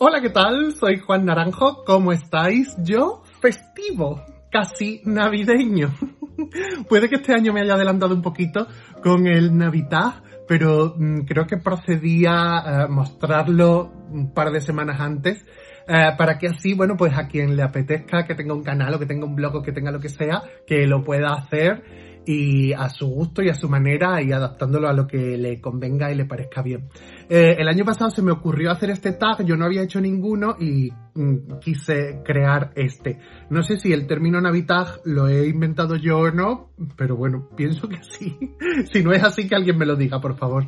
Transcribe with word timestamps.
Hola, 0.00 0.20
¿qué 0.20 0.30
tal? 0.30 0.74
Soy 0.74 1.00
Juan 1.00 1.24
Naranjo. 1.24 1.82
¿Cómo 1.84 2.12
estáis? 2.12 2.72
Yo, 2.84 3.24
festivo, 3.40 4.22
casi 4.48 5.02
navideño. 5.04 5.92
Puede 6.88 7.08
que 7.08 7.16
este 7.16 7.34
año 7.34 7.52
me 7.52 7.62
haya 7.62 7.74
adelantado 7.74 8.14
un 8.14 8.22
poquito 8.22 8.68
con 9.02 9.26
el 9.26 9.58
Navidad, 9.58 10.22
pero 10.46 10.94
mm, 10.96 11.22
creo 11.22 11.48
que 11.48 11.56
procedía 11.56 12.30
a 12.58 12.86
mostrarlo 12.86 13.90
un 14.12 14.32
par 14.32 14.52
de 14.52 14.60
semanas 14.60 15.00
antes. 15.00 15.44
eh, 15.88 16.12
para 16.16 16.38
que 16.38 16.46
así, 16.46 16.74
bueno, 16.74 16.96
pues 16.96 17.18
a 17.18 17.26
quien 17.26 17.56
le 17.56 17.64
apetezca 17.64 18.24
que 18.24 18.36
tenga 18.36 18.54
un 18.54 18.62
canal 18.62 18.94
o 18.94 19.00
que 19.00 19.06
tenga 19.06 19.26
un 19.26 19.34
blog 19.34 19.56
o 19.56 19.62
que 19.62 19.72
tenga 19.72 19.90
lo 19.90 19.98
que 19.98 20.10
sea, 20.10 20.44
que 20.64 20.86
lo 20.86 21.02
pueda 21.02 21.32
hacer 21.32 21.82
y 22.30 22.74
a 22.74 22.90
su 22.90 23.06
gusto 23.06 23.42
y 23.42 23.48
a 23.48 23.54
su 23.54 23.70
manera 23.70 24.20
y 24.20 24.32
adaptándolo 24.32 24.86
a 24.86 24.92
lo 24.92 25.06
que 25.06 25.38
le 25.38 25.62
convenga 25.62 26.12
y 26.12 26.14
le 26.14 26.26
parezca 26.26 26.60
bien. 26.60 26.90
Eh, 27.26 27.56
el 27.58 27.66
año 27.66 27.86
pasado 27.86 28.10
se 28.10 28.20
me 28.20 28.32
ocurrió 28.32 28.70
hacer 28.70 28.90
este 28.90 29.12
tag, 29.12 29.46
yo 29.46 29.56
no 29.56 29.64
había 29.64 29.82
hecho 29.82 29.98
ninguno 29.98 30.54
y 30.60 30.90
mm, 31.14 31.58
quise 31.58 32.20
crear 32.22 32.72
este. 32.76 33.18
No 33.48 33.62
sé 33.62 33.78
si 33.78 33.94
el 33.94 34.06
término 34.06 34.42
Navitag 34.42 35.00
lo 35.06 35.26
he 35.26 35.48
inventado 35.48 35.96
yo 35.96 36.18
o 36.18 36.30
no, 36.30 36.72
pero 36.98 37.16
bueno, 37.16 37.48
pienso 37.56 37.88
que 37.88 38.00
sí. 38.02 38.38
si 38.92 39.02
no 39.02 39.14
es 39.14 39.24
así, 39.24 39.48
que 39.48 39.54
alguien 39.54 39.78
me 39.78 39.86
lo 39.86 39.96
diga, 39.96 40.20
por 40.20 40.36
favor. 40.36 40.66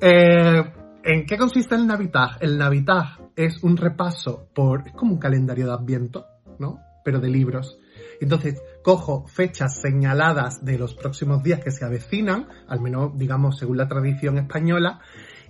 Eh, 0.00 0.64
¿En 1.04 1.26
qué 1.26 1.36
consiste 1.36 1.74
el 1.74 1.86
Navitag? 1.86 2.38
El 2.40 2.56
Navitag 2.56 3.30
es 3.36 3.62
un 3.62 3.76
repaso 3.76 4.48
por... 4.54 4.88
es 4.88 4.94
como 4.94 5.12
un 5.12 5.18
calendario 5.18 5.66
de 5.66 5.74
adviento, 5.74 6.24
¿no? 6.58 6.78
Pero 7.04 7.20
de 7.20 7.28
libros. 7.28 7.78
Entonces, 8.20 8.60
cojo 8.82 9.26
fechas 9.26 9.80
señaladas 9.80 10.64
de 10.64 10.78
los 10.78 10.94
próximos 10.94 11.42
días 11.42 11.60
que 11.60 11.70
se 11.70 11.84
avecinan, 11.84 12.48
al 12.68 12.80
menos, 12.80 13.16
digamos, 13.16 13.58
según 13.58 13.78
la 13.78 13.88
tradición 13.88 14.38
española, 14.38 15.00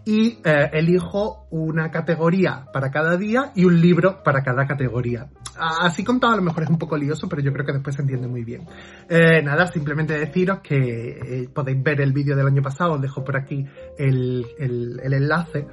y 0.06 0.38
eh, 0.44 0.70
elijo 0.74 1.46
una 1.50 1.90
categoría 1.90 2.66
para 2.72 2.90
cada 2.90 3.16
día 3.16 3.52
y 3.54 3.64
un 3.64 3.80
libro 3.80 4.22
para 4.22 4.42
cada 4.42 4.66
categoría. 4.66 5.28
Así 5.56 6.04
contado 6.04 6.34
a 6.34 6.36
lo 6.36 6.42
mejor 6.42 6.64
es 6.64 6.68
un 6.68 6.78
poco 6.78 6.96
lioso, 6.96 7.28
pero 7.28 7.40
yo 7.40 7.52
creo 7.52 7.64
que 7.64 7.72
después 7.72 7.96
se 7.96 8.02
entiende 8.02 8.28
muy 8.28 8.44
bien. 8.44 8.66
Eh, 9.08 9.40
nada, 9.42 9.66
simplemente 9.66 10.18
deciros 10.18 10.58
que 10.60 11.44
eh, 11.44 11.48
podéis 11.54 11.82
ver 11.82 12.00
el 12.02 12.12
vídeo 12.12 12.36
del 12.36 12.46
año 12.46 12.60
pasado, 12.60 12.94
os 12.94 13.00
dejo 13.00 13.24
por 13.24 13.36
aquí 13.36 13.64
el- 13.96 14.44
el 14.58 15.12
enlace. 15.14 15.66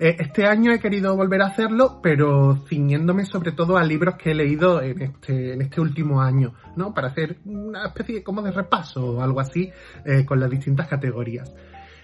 Eh, 0.00 0.16
este 0.20 0.46
año 0.46 0.72
he 0.72 0.78
querido 0.78 1.16
volver 1.16 1.42
a 1.42 1.46
hacerlo, 1.46 1.98
pero 2.00 2.56
ciñéndome 2.68 3.24
sobre 3.24 3.50
todo 3.50 3.76
a 3.76 3.82
libros 3.82 4.14
que 4.14 4.30
he 4.30 4.34
leído 4.34 4.80
en 4.80 5.02
este, 5.02 5.54
en 5.54 5.62
este 5.62 5.80
último 5.80 6.22
año, 6.22 6.54
¿no? 6.76 6.94
Para 6.94 7.08
hacer 7.08 7.38
una 7.44 7.86
especie 7.86 8.22
como 8.22 8.42
de 8.42 8.52
repaso 8.52 9.16
o 9.16 9.22
algo 9.22 9.40
así 9.40 9.72
eh, 10.04 10.24
con 10.24 10.38
las 10.38 10.50
distintas 10.50 10.86
categorías. 10.86 11.52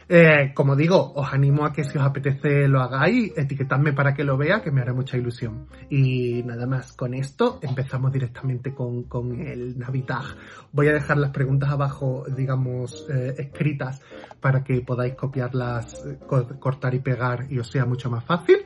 Eh, 0.08 0.52
como 0.54 0.76
digo, 0.76 1.12
os 1.14 1.32
animo 1.32 1.64
a 1.64 1.72
que 1.72 1.84
si 1.84 1.96
os 1.98 2.04
apetece 2.04 2.68
lo 2.68 2.80
hagáis, 2.80 3.32
etiquetadme 3.36 3.92
para 3.92 4.14
que 4.14 4.24
lo 4.24 4.36
vea, 4.36 4.62
que 4.62 4.70
me 4.70 4.80
hará 4.82 4.92
mucha 4.92 5.16
ilusión. 5.16 5.66
Y 5.90 6.42
nada 6.42 6.66
más, 6.66 6.92
con 6.92 7.14
esto 7.14 7.58
empezamos 7.62 8.12
directamente 8.12 8.74
con, 8.74 9.40
el 9.40 9.78
Navitag. 9.78 10.24
Voy 10.72 10.88
a 10.88 10.92
dejar 10.92 11.16
las 11.18 11.30
preguntas 11.30 11.70
abajo, 11.70 12.24
digamos, 12.36 13.06
eh, 13.10 13.34
escritas 13.38 14.02
para 14.40 14.62
que 14.62 14.80
podáis 14.82 15.14
copiarlas, 15.14 16.04
co- 16.26 16.48
cortar 16.58 16.94
y 16.94 17.00
pegar 17.00 17.46
y 17.50 17.58
os 17.58 17.68
sea 17.70 17.86
mucho 17.86 18.10
más 18.10 18.24
fácil. 18.24 18.56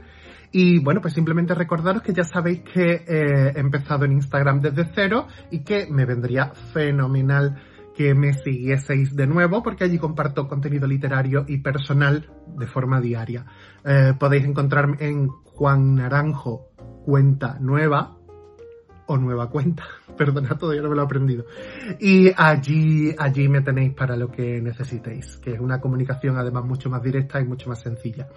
Y 0.50 0.78
bueno, 0.82 1.02
pues 1.02 1.12
simplemente 1.12 1.54
recordaros 1.54 2.02
que 2.02 2.14
ya 2.14 2.24
sabéis 2.24 2.62
que 2.62 3.04
eh, 3.06 3.52
he 3.54 3.60
empezado 3.60 4.06
en 4.06 4.12
Instagram 4.12 4.60
desde 4.60 4.90
cero 4.94 5.26
y 5.50 5.60
que 5.60 5.86
me 5.90 6.06
vendría 6.06 6.52
fenomenal 6.72 7.60
que 7.98 8.14
me 8.14 8.32
siguieseis 8.32 9.16
de 9.16 9.26
nuevo 9.26 9.60
porque 9.60 9.82
allí 9.82 9.98
comparto 9.98 10.46
contenido 10.46 10.86
literario 10.86 11.44
y 11.48 11.58
personal 11.58 12.30
de 12.56 12.68
forma 12.68 13.00
diaria. 13.00 13.44
Eh, 13.84 14.14
podéis 14.16 14.44
encontrarme 14.44 14.98
en 15.00 15.26
Juan 15.26 15.96
Naranjo 15.96 16.68
Cuenta 17.04 17.58
Nueva 17.58 18.16
o 19.08 19.18
Nueva 19.18 19.50
Cuenta, 19.50 19.82
perdona, 20.16 20.56
todavía 20.56 20.80
no 20.80 20.90
me 20.90 20.94
lo 20.94 21.02
he 21.02 21.04
aprendido. 21.06 21.46
Y 21.98 22.30
allí, 22.36 23.16
allí 23.18 23.48
me 23.48 23.62
tenéis 23.62 23.94
para 23.94 24.14
lo 24.14 24.30
que 24.30 24.60
necesitéis, 24.62 25.36
que 25.38 25.54
es 25.54 25.60
una 25.60 25.80
comunicación 25.80 26.38
además 26.38 26.66
mucho 26.66 26.88
más 26.88 27.02
directa 27.02 27.40
y 27.40 27.46
mucho 27.46 27.68
más 27.68 27.80
sencilla. 27.80 28.28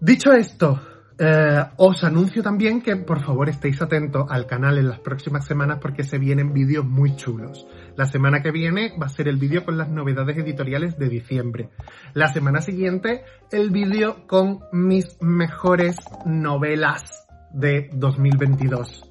Dicho 0.00 0.32
esto, 0.32 0.80
eh, 1.20 1.64
os 1.78 2.04
anuncio 2.04 2.44
también 2.44 2.80
que 2.80 2.94
por 2.96 3.20
favor 3.20 3.48
estéis 3.48 3.82
atentos 3.82 4.26
al 4.28 4.46
canal 4.46 4.78
en 4.78 4.88
las 4.88 5.00
próximas 5.00 5.44
semanas 5.44 5.78
porque 5.80 6.04
se 6.04 6.18
vienen 6.18 6.52
vídeos 6.52 6.84
muy 6.84 7.16
chulos. 7.16 7.66
La 7.96 8.06
semana 8.06 8.40
que 8.40 8.52
viene 8.52 8.92
va 8.96 9.06
a 9.06 9.08
ser 9.08 9.26
el 9.26 9.36
vídeo 9.36 9.64
con 9.64 9.76
las 9.76 9.88
novedades 9.88 10.38
editoriales 10.38 10.96
de 10.96 11.08
diciembre. 11.08 11.70
La 12.14 12.28
semana 12.28 12.60
siguiente 12.60 13.24
el 13.50 13.70
vídeo 13.70 14.28
con 14.28 14.60
mis 14.72 15.20
mejores 15.20 15.96
novelas 16.24 17.26
de 17.52 17.90
2022. 17.94 19.10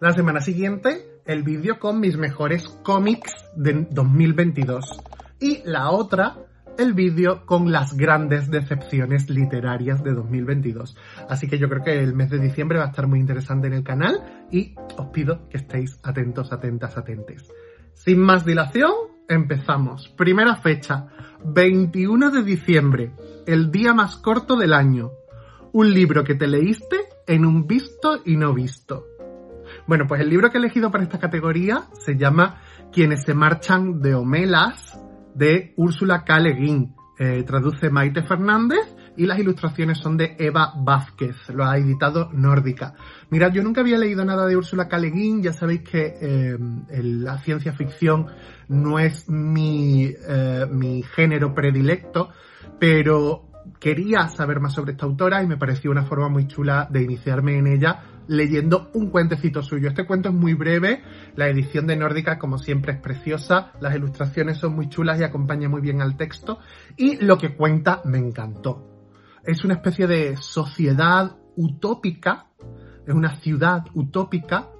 La 0.00 0.12
semana 0.12 0.40
siguiente 0.40 1.20
el 1.24 1.44
vídeo 1.44 1.78
con 1.78 2.00
mis 2.00 2.16
mejores 2.16 2.68
cómics 2.82 3.32
de 3.54 3.86
2022. 3.90 4.84
Y 5.38 5.62
la 5.64 5.90
otra 5.90 6.36
el 6.78 6.92
vídeo 6.92 7.46
con 7.46 7.72
las 7.72 7.96
grandes 7.96 8.50
decepciones 8.50 9.30
literarias 9.30 10.02
de 10.02 10.12
2022. 10.12 10.96
Así 11.28 11.48
que 11.48 11.58
yo 11.58 11.68
creo 11.68 11.82
que 11.84 12.02
el 12.02 12.14
mes 12.14 12.30
de 12.30 12.38
diciembre 12.38 12.78
va 12.78 12.86
a 12.86 12.88
estar 12.88 13.06
muy 13.06 13.20
interesante 13.20 13.66
en 13.66 13.74
el 13.74 13.84
canal 13.84 14.46
y 14.50 14.74
os 14.96 15.06
pido 15.08 15.48
que 15.48 15.58
estéis 15.58 15.98
atentos, 16.02 16.52
atentas, 16.52 16.96
atentes. 16.96 17.48
Sin 17.92 18.20
más 18.20 18.44
dilación, 18.44 18.92
empezamos. 19.28 20.08
Primera 20.08 20.56
fecha, 20.56 21.06
21 21.44 22.30
de 22.30 22.42
diciembre, 22.42 23.12
el 23.46 23.70
día 23.70 23.94
más 23.94 24.16
corto 24.16 24.56
del 24.56 24.72
año. 24.72 25.12
Un 25.72 25.92
libro 25.92 26.24
que 26.24 26.34
te 26.34 26.46
leíste 26.46 26.96
en 27.26 27.44
un 27.44 27.66
visto 27.66 28.20
y 28.24 28.36
no 28.36 28.52
visto. 28.52 29.06
Bueno, 29.86 30.06
pues 30.06 30.20
el 30.20 30.28
libro 30.28 30.50
que 30.50 30.58
he 30.58 30.60
elegido 30.60 30.90
para 30.90 31.04
esta 31.04 31.18
categoría 31.18 31.84
se 31.92 32.16
llama 32.16 32.60
Quienes 32.92 33.24
se 33.24 33.34
marchan 33.34 34.00
de 34.00 34.14
Homelas 34.14 34.98
de 35.34 35.74
Úrsula 35.76 36.24
K. 36.24 36.38
Eh, 37.16 37.44
traduce 37.44 37.90
Maite 37.90 38.24
Fernández 38.24 38.96
y 39.16 39.26
las 39.26 39.38
ilustraciones 39.38 39.98
son 39.98 40.16
de 40.16 40.36
Eva 40.38 40.72
Vázquez. 40.76 41.36
Lo 41.50 41.64
ha 41.64 41.78
editado 41.78 42.30
Nórdica. 42.32 42.94
Mirad, 43.30 43.52
yo 43.52 43.62
nunca 43.62 43.82
había 43.82 43.98
leído 43.98 44.24
nada 44.24 44.46
de 44.46 44.56
Úrsula 44.56 44.88
K. 44.88 44.98
Ya 45.40 45.52
sabéis 45.52 45.82
que 45.82 46.18
eh, 46.20 46.58
la 46.88 47.38
ciencia 47.38 47.72
ficción 47.72 48.26
no 48.68 48.98
es 48.98 49.28
mi, 49.28 50.06
eh, 50.06 50.66
mi 50.70 51.02
género 51.02 51.54
predilecto, 51.54 52.30
pero 52.80 53.48
quería 53.78 54.28
saber 54.28 54.60
más 54.60 54.74
sobre 54.74 54.92
esta 54.92 55.06
autora 55.06 55.42
y 55.42 55.46
me 55.46 55.56
pareció 55.56 55.90
una 55.90 56.04
forma 56.04 56.28
muy 56.28 56.46
chula 56.46 56.88
de 56.90 57.02
iniciarme 57.02 57.56
en 57.58 57.66
ella 57.66 58.13
leyendo 58.26 58.90
un 58.94 59.10
cuentecito 59.10 59.62
suyo. 59.62 59.88
Este 59.88 60.06
cuento 60.06 60.28
es 60.28 60.34
muy 60.34 60.54
breve, 60.54 61.02
la 61.36 61.48
edición 61.48 61.86
de 61.86 61.96
Nórdica 61.96 62.38
como 62.38 62.58
siempre 62.58 62.92
es 62.92 62.98
preciosa, 63.00 63.72
las 63.80 63.94
ilustraciones 63.94 64.58
son 64.58 64.74
muy 64.74 64.88
chulas 64.88 65.20
y 65.20 65.24
acompaña 65.24 65.68
muy 65.68 65.80
bien 65.80 66.00
al 66.00 66.16
texto 66.16 66.58
y 66.96 67.16
lo 67.24 67.38
que 67.38 67.54
cuenta 67.54 68.02
me 68.04 68.18
encantó. 68.18 69.10
Es 69.44 69.64
una 69.64 69.74
especie 69.74 70.06
de 70.06 70.36
sociedad 70.36 71.36
utópica, 71.56 72.46
es 73.06 73.14
una 73.14 73.36
ciudad 73.36 73.84
utópica 73.94 74.70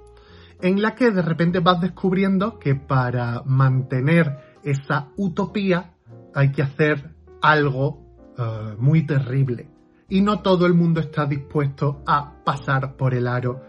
en 0.61 0.81
la 0.81 0.95
que 0.95 1.11
de 1.11 1.21
repente 1.21 1.59
vas 1.59 1.81
descubriendo 1.81 2.57
que 2.59 2.75
para 2.75 3.43
mantener 3.45 4.55
esa 4.63 5.09
utopía 5.17 5.93
hay 6.33 6.51
que 6.51 6.63
hacer 6.63 7.15
algo 7.41 8.33
eh, 8.37 8.75
muy 8.77 9.05
terrible. 9.05 9.74
Y 10.09 10.21
no 10.21 10.41
todo 10.41 10.65
el 10.65 10.73
mundo 10.73 10.99
está 10.99 11.25
dispuesto 11.25 12.03
a 12.05 12.43
pasar 12.43 12.95
por 12.95 13.13
el 13.13 13.27
aro 13.27 13.61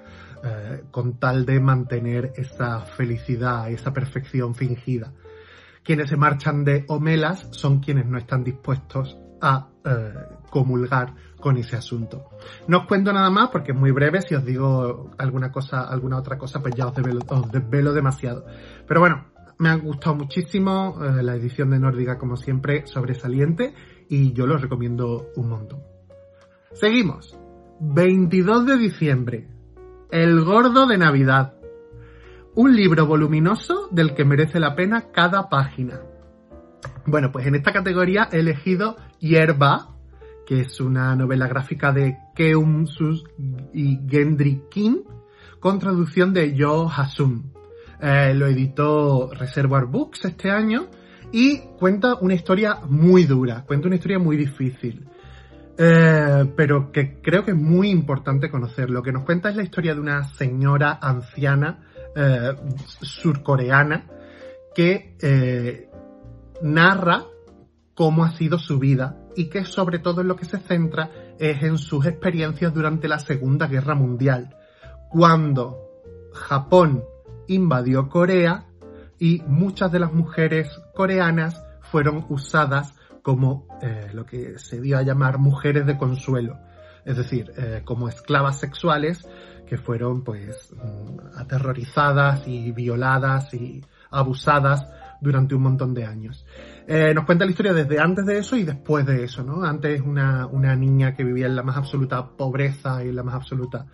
eh, 0.45 0.85
con 0.91 1.19
tal 1.19 1.47
de 1.47 1.61
mantener 1.61 2.33
esa 2.37 2.81
felicidad, 2.81 3.71
esa 3.71 3.93
perfección 3.93 4.55
fingida. 4.55 5.13
Quienes 5.83 6.11
se 6.11 6.17
marchan 6.17 6.65
de 6.65 6.85
Homelas 6.89 7.49
son 7.53 7.81
quienes 7.81 8.07
no 8.07 8.19
están 8.19 8.45
dispuestos 8.45 9.19
a 9.41 9.69
eh, 9.85 10.15
comulgar 10.51 11.15
con 11.41 11.57
ese 11.57 11.77
asunto. 11.77 12.31
No 12.69 12.79
os 12.79 12.87
cuento 12.87 13.13
nada 13.13 13.31
más 13.31 13.49
porque 13.51 13.73
es 13.73 13.79
muy 13.79 13.93
breve. 13.93 14.21
Si 14.21 14.35
os 14.35 14.45
digo 14.45 15.11
alguna 15.19 15.51
cosa, 15.51 15.83
alguna 15.83 16.19
otra 16.19 16.37
cosa, 16.39 16.61
pues 16.61 16.75
ya 16.75 16.87
os 16.89 16.95
desvelo, 17.53 17.93
demasiado. 17.93 18.45
Pero 18.87 19.01
bueno, 19.01 19.27
me 19.59 19.69
ha 19.69 19.75
gustado 19.77 20.17
muchísimo 20.17 20.99
eh, 21.03 21.23
la 21.23 21.35
edición 21.35 21.71
de 21.71 21.79
Nórdica, 21.79 22.19
como 22.19 22.37
siempre, 22.37 22.87
sobresaliente 22.87 23.75
y 24.09 24.33
yo 24.33 24.47
lo 24.47 24.59
recomiendo 24.59 25.29
un 25.37 25.49
montón. 25.49 25.96
Seguimos. 26.77 27.35
22 27.81 28.67
de 28.67 28.77
diciembre. 28.77 29.49
El 30.11 30.45
gordo 30.45 30.87
de 30.87 30.99
Navidad. 30.99 31.55
Un 32.55 32.77
libro 32.77 33.07
voluminoso 33.07 33.89
del 33.91 34.15
que 34.15 34.27
merece 34.27 34.61
la 34.61 34.77
pena 34.77 35.11
cada 35.11 35.49
página. 35.49 36.03
Bueno, 37.07 37.33
pues 37.33 37.47
en 37.47 37.55
esta 37.55 37.73
categoría 37.73 38.29
he 38.31 38.41
elegido 38.41 38.97
Hierba, 39.21 39.97
que 40.47 40.61
es 40.61 40.79
una 40.79 41.17
novela 41.17 41.49
gráfica 41.49 41.93
de 41.93 42.19
Keum 42.35 42.87
Sus 42.87 43.25
y 43.73 43.99
Gendry 44.07 44.65
King, 44.71 44.99
con 45.59 45.79
traducción 45.79 46.35
de 46.35 46.55
Joe 46.59 46.91
Hasum. 46.95 47.53
Eh, 48.03 48.35
lo 48.35 48.49
editó 48.49 49.31
Reservoir 49.33 49.87
Books 49.87 50.27
este 50.27 50.51
año 50.51 50.89
y 51.33 51.59
cuenta 51.79 52.17
una 52.21 52.35
historia 52.35 52.81
muy 52.87 53.25
dura, 53.25 53.65
cuenta 53.65 53.87
una 53.87 53.97
historia 53.97 54.19
muy 54.19 54.37
difícil. 54.37 55.07
Eh, 55.79 56.53
pero 56.57 56.91
que 56.91 57.21
creo 57.21 57.45
que 57.45 57.51
es 57.51 57.57
muy 57.57 57.91
importante 57.91 58.51
conocer. 58.51 58.89
Lo 58.89 59.03
que 59.03 59.13
nos 59.13 59.25
cuenta 59.25 59.51
es 59.51 59.57
la 59.57 59.63
historia 59.63 59.95
de 59.95 60.01
una 60.01 60.25
señora 60.25 60.99
anciana 61.03 61.87
eh, 62.15 62.55
surcoreana 63.03 64.07
que 64.75 65.17
eh, 65.21 65.91
narra 66.63 67.25
cómo 67.95 68.25
ha 68.25 68.31
sido 68.31 68.59
su 68.59 68.79
vida 68.79 69.19
y 69.37 69.47
que 69.51 69.65
sobre 69.65 69.99
todo 69.99 70.23
en 70.23 70.29
lo 70.29 70.37
que 70.37 70.47
se 70.47 70.59
centra 70.59 71.11
es 71.39 71.63
en 71.63 71.77
sus 71.77 72.07
experiencias 72.07 72.73
durante 72.73 73.09
la 73.09 73.19
Segunda 73.19 73.67
Guerra 73.67 73.95
Mundial, 73.95 74.57
cuando 75.11 75.77
Japón 76.33 77.05
invadió 77.49 78.09
Corea 78.09 78.67
y 79.19 79.43
muchas 79.47 79.93
de 79.93 79.99
las 79.99 80.13
mujeres 80.13 80.69
coreanas 80.95 81.63
fueron 81.81 82.25
usadas 82.29 82.95
como 83.23 83.66
eh, 83.83 84.11
lo 84.13 84.25
que 84.25 84.59
se 84.59 84.81
dio 84.81 84.99
a 84.99 85.03
llamar 85.03 85.39
mujeres 85.39 85.87
de 85.87 85.99
consuelo, 85.99 86.59
es 87.05 87.17
decir, 87.17 87.53
eh, 87.57 87.83
como 87.85 88.09
esclavas 88.09 88.59
sexuales 88.59 89.29
que 89.67 89.77
fueron 89.77 90.25
pues 90.25 90.75
mm, 90.75 91.39
aterrorizadas 91.39 92.47
y 92.47 92.73
violadas 92.73 93.53
y 93.53 93.85
abusadas 94.11 94.87
durante 95.21 95.55
un 95.55 95.63
montón 95.63 95.93
de 95.93 96.07
años. 96.07 96.47
Eh, 96.87 97.13
nos 97.15 97.25
cuenta 97.25 97.45
la 97.45 97.51
historia 97.51 97.73
desde 97.73 98.01
antes 98.01 98.25
de 98.25 98.39
eso 98.39 98.57
y 98.57 98.65
después 98.65 99.05
de 99.05 99.25
eso, 99.25 99.43
¿no? 99.43 99.63
Antes 99.65 100.01
una, 100.01 100.47
una 100.47 100.75
niña 100.75 101.15
que 101.15 101.25
vivía 101.25 101.47
en 101.47 101.57
la 101.57 101.63
más 101.63 101.77
absoluta 101.77 102.27
pobreza 102.27 103.05
y 103.05 103.13
la 103.13 103.23
más 103.23 103.35
absoluta 103.35 103.87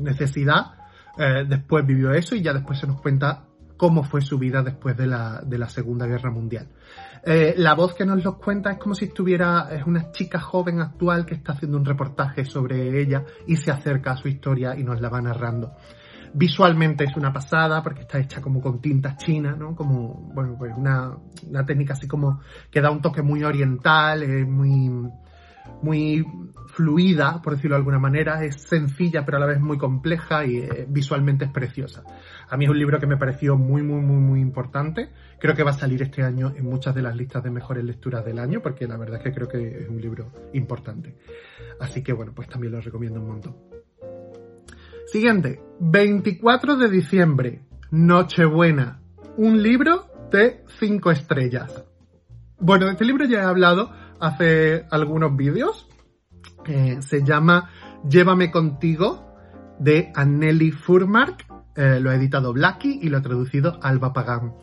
necesidad, 0.00 0.72
después 1.46 1.84
vivió 1.84 2.12
eso 2.12 2.34
y 2.34 2.40
ya 2.40 2.54
después 2.54 2.78
se 2.78 2.86
nos 2.86 2.98
cuenta 3.02 3.44
cómo 3.80 4.02
fue 4.04 4.20
su 4.20 4.38
vida 4.38 4.62
después 4.62 4.94
de 4.94 5.06
la, 5.06 5.40
de 5.42 5.56
la 5.56 5.66
Segunda 5.66 6.06
Guerra 6.06 6.30
Mundial. 6.30 6.68
Eh, 7.22 7.54
la 7.56 7.74
voz 7.74 7.94
que 7.94 8.06
nos 8.06 8.24
lo 8.24 8.38
cuenta 8.38 8.72
es 8.72 8.78
como 8.78 8.94
si 8.94 9.06
estuviera, 9.06 9.68
es 9.70 9.86
una 9.86 10.10
chica 10.10 10.40
joven 10.40 10.80
actual 10.80 11.26
que 11.26 11.34
está 11.34 11.52
haciendo 11.52 11.76
un 11.76 11.84
reportaje 11.84 12.44
sobre 12.44 13.00
ella 13.00 13.24
y 13.46 13.56
se 13.56 13.70
acerca 13.70 14.12
a 14.12 14.16
su 14.16 14.28
historia 14.28 14.74
y 14.76 14.84
nos 14.84 15.00
la 15.00 15.10
va 15.10 15.20
narrando. 15.20 15.72
Visualmente 16.32 17.04
es 17.04 17.16
una 17.16 17.32
pasada 17.32 17.82
porque 17.82 18.02
está 18.02 18.18
hecha 18.18 18.40
como 18.40 18.60
con 18.60 18.80
tinta 18.80 19.16
china, 19.16 19.54
¿no? 19.58 19.74
Como, 19.74 20.30
bueno, 20.32 20.56
pues 20.56 20.72
una, 20.76 21.16
una 21.46 21.66
técnica 21.66 21.94
así 21.94 22.06
como 22.06 22.40
que 22.70 22.80
da 22.80 22.90
un 22.90 23.02
toque 23.02 23.20
muy 23.20 23.42
oriental, 23.42 24.22
es 24.22 24.46
muy, 24.46 25.10
muy 25.82 26.24
fluida, 26.70 27.42
por 27.42 27.54
decirlo 27.54 27.74
de 27.74 27.80
alguna 27.80 27.98
manera, 27.98 28.44
es 28.44 28.62
sencilla 28.62 29.24
pero 29.24 29.36
a 29.36 29.40
la 29.40 29.46
vez 29.46 29.60
muy 29.60 29.76
compleja 29.76 30.44
y 30.46 30.58
eh, 30.58 30.86
visualmente 30.88 31.44
es 31.44 31.50
preciosa. 31.50 32.02
A 32.48 32.56
mí 32.56 32.64
es 32.64 32.70
un 32.70 32.78
libro 32.78 32.98
que 32.98 33.06
me 33.06 33.16
pareció 33.16 33.56
muy, 33.56 33.82
muy, 33.82 34.00
muy, 34.00 34.20
muy 34.20 34.40
importante. 34.40 35.10
Creo 35.38 35.54
que 35.54 35.62
va 35.62 35.70
a 35.70 35.74
salir 35.74 36.02
este 36.02 36.22
año 36.22 36.52
en 36.56 36.64
muchas 36.64 36.94
de 36.94 37.02
las 37.02 37.16
listas 37.16 37.42
de 37.42 37.50
mejores 37.50 37.84
lecturas 37.84 38.24
del 38.24 38.38
año, 38.38 38.60
porque 38.60 38.86
la 38.86 38.96
verdad 38.96 39.18
es 39.18 39.24
que 39.24 39.32
creo 39.32 39.48
que 39.48 39.82
es 39.82 39.88
un 39.88 40.00
libro 40.00 40.30
importante. 40.52 41.16
Así 41.80 42.02
que 42.02 42.12
bueno, 42.12 42.32
pues 42.34 42.48
también 42.48 42.72
lo 42.72 42.80
recomiendo 42.80 43.20
un 43.20 43.28
montón. 43.28 43.56
Siguiente, 45.06 45.60
24 45.80 46.76
de 46.76 46.88
diciembre, 46.88 47.62
Nochebuena, 47.90 49.00
un 49.36 49.62
libro 49.62 50.06
de 50.30 50.64
5 50.78 51.10
estrellas. 51.10 51.84
Bueno, 52.60 52.86
de 52.86 52.92
este 52.92 53.04
libro 53.04 53.24
ya 53.24 53.40
he 53.40 53.44
hablado 53.44 53.90
hace 54.20 54.86
algunos 54.90 55.36
vídeos. 55.36 55.88
se 56.64 57.24
llama 57.24 57.70
Llévame 58.08 58.50
contigo 58.50 59.34
de 59.78 60.12
Anneli 60.14 60.70
Furmark 60.70 61.50
eh, 61.76 62.00
lo 62.00 62.10
ha 62.10 62.14
editado 62.14 62.52
Blacky 62.52 62.98
y 63.02 63.08
lo 63.08 63.18
ha 63.18 63.22
traducido 63.22 63.78
Alba 63.82 64.12
Pagán. 64.12 64.54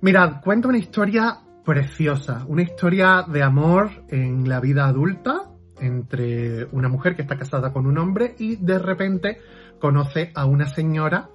Mirad, 0.00 0.40
cuenta 0.42 0.68
una 0.68 0.78
historia 0.78 1.38
preciosa, 1.64 2.44
una 2.48 2.62
historia 2.62 3.24
de 3.28 3.42
amor 3.42 3.90
en 4.08 4.48
la 4.48 4.60
vida 4.60 4.86
adulta 4.86 5.52
entre 5.78 6.64
una 6.72 6.88
mujer 6.88 7.14
que 7.14 7.22
está 7.22 7.36
casada 7.36 7.72
con 7.72 7.86
un 7.86 7.98
hombre 7.98 8.34
y 8.38 8.56
de 8.56 8.78
repente 8.78 9.38
conoce 9.78 10.32
a 10.34 10.46
una 10.46 10.66
señora 10.66 11.28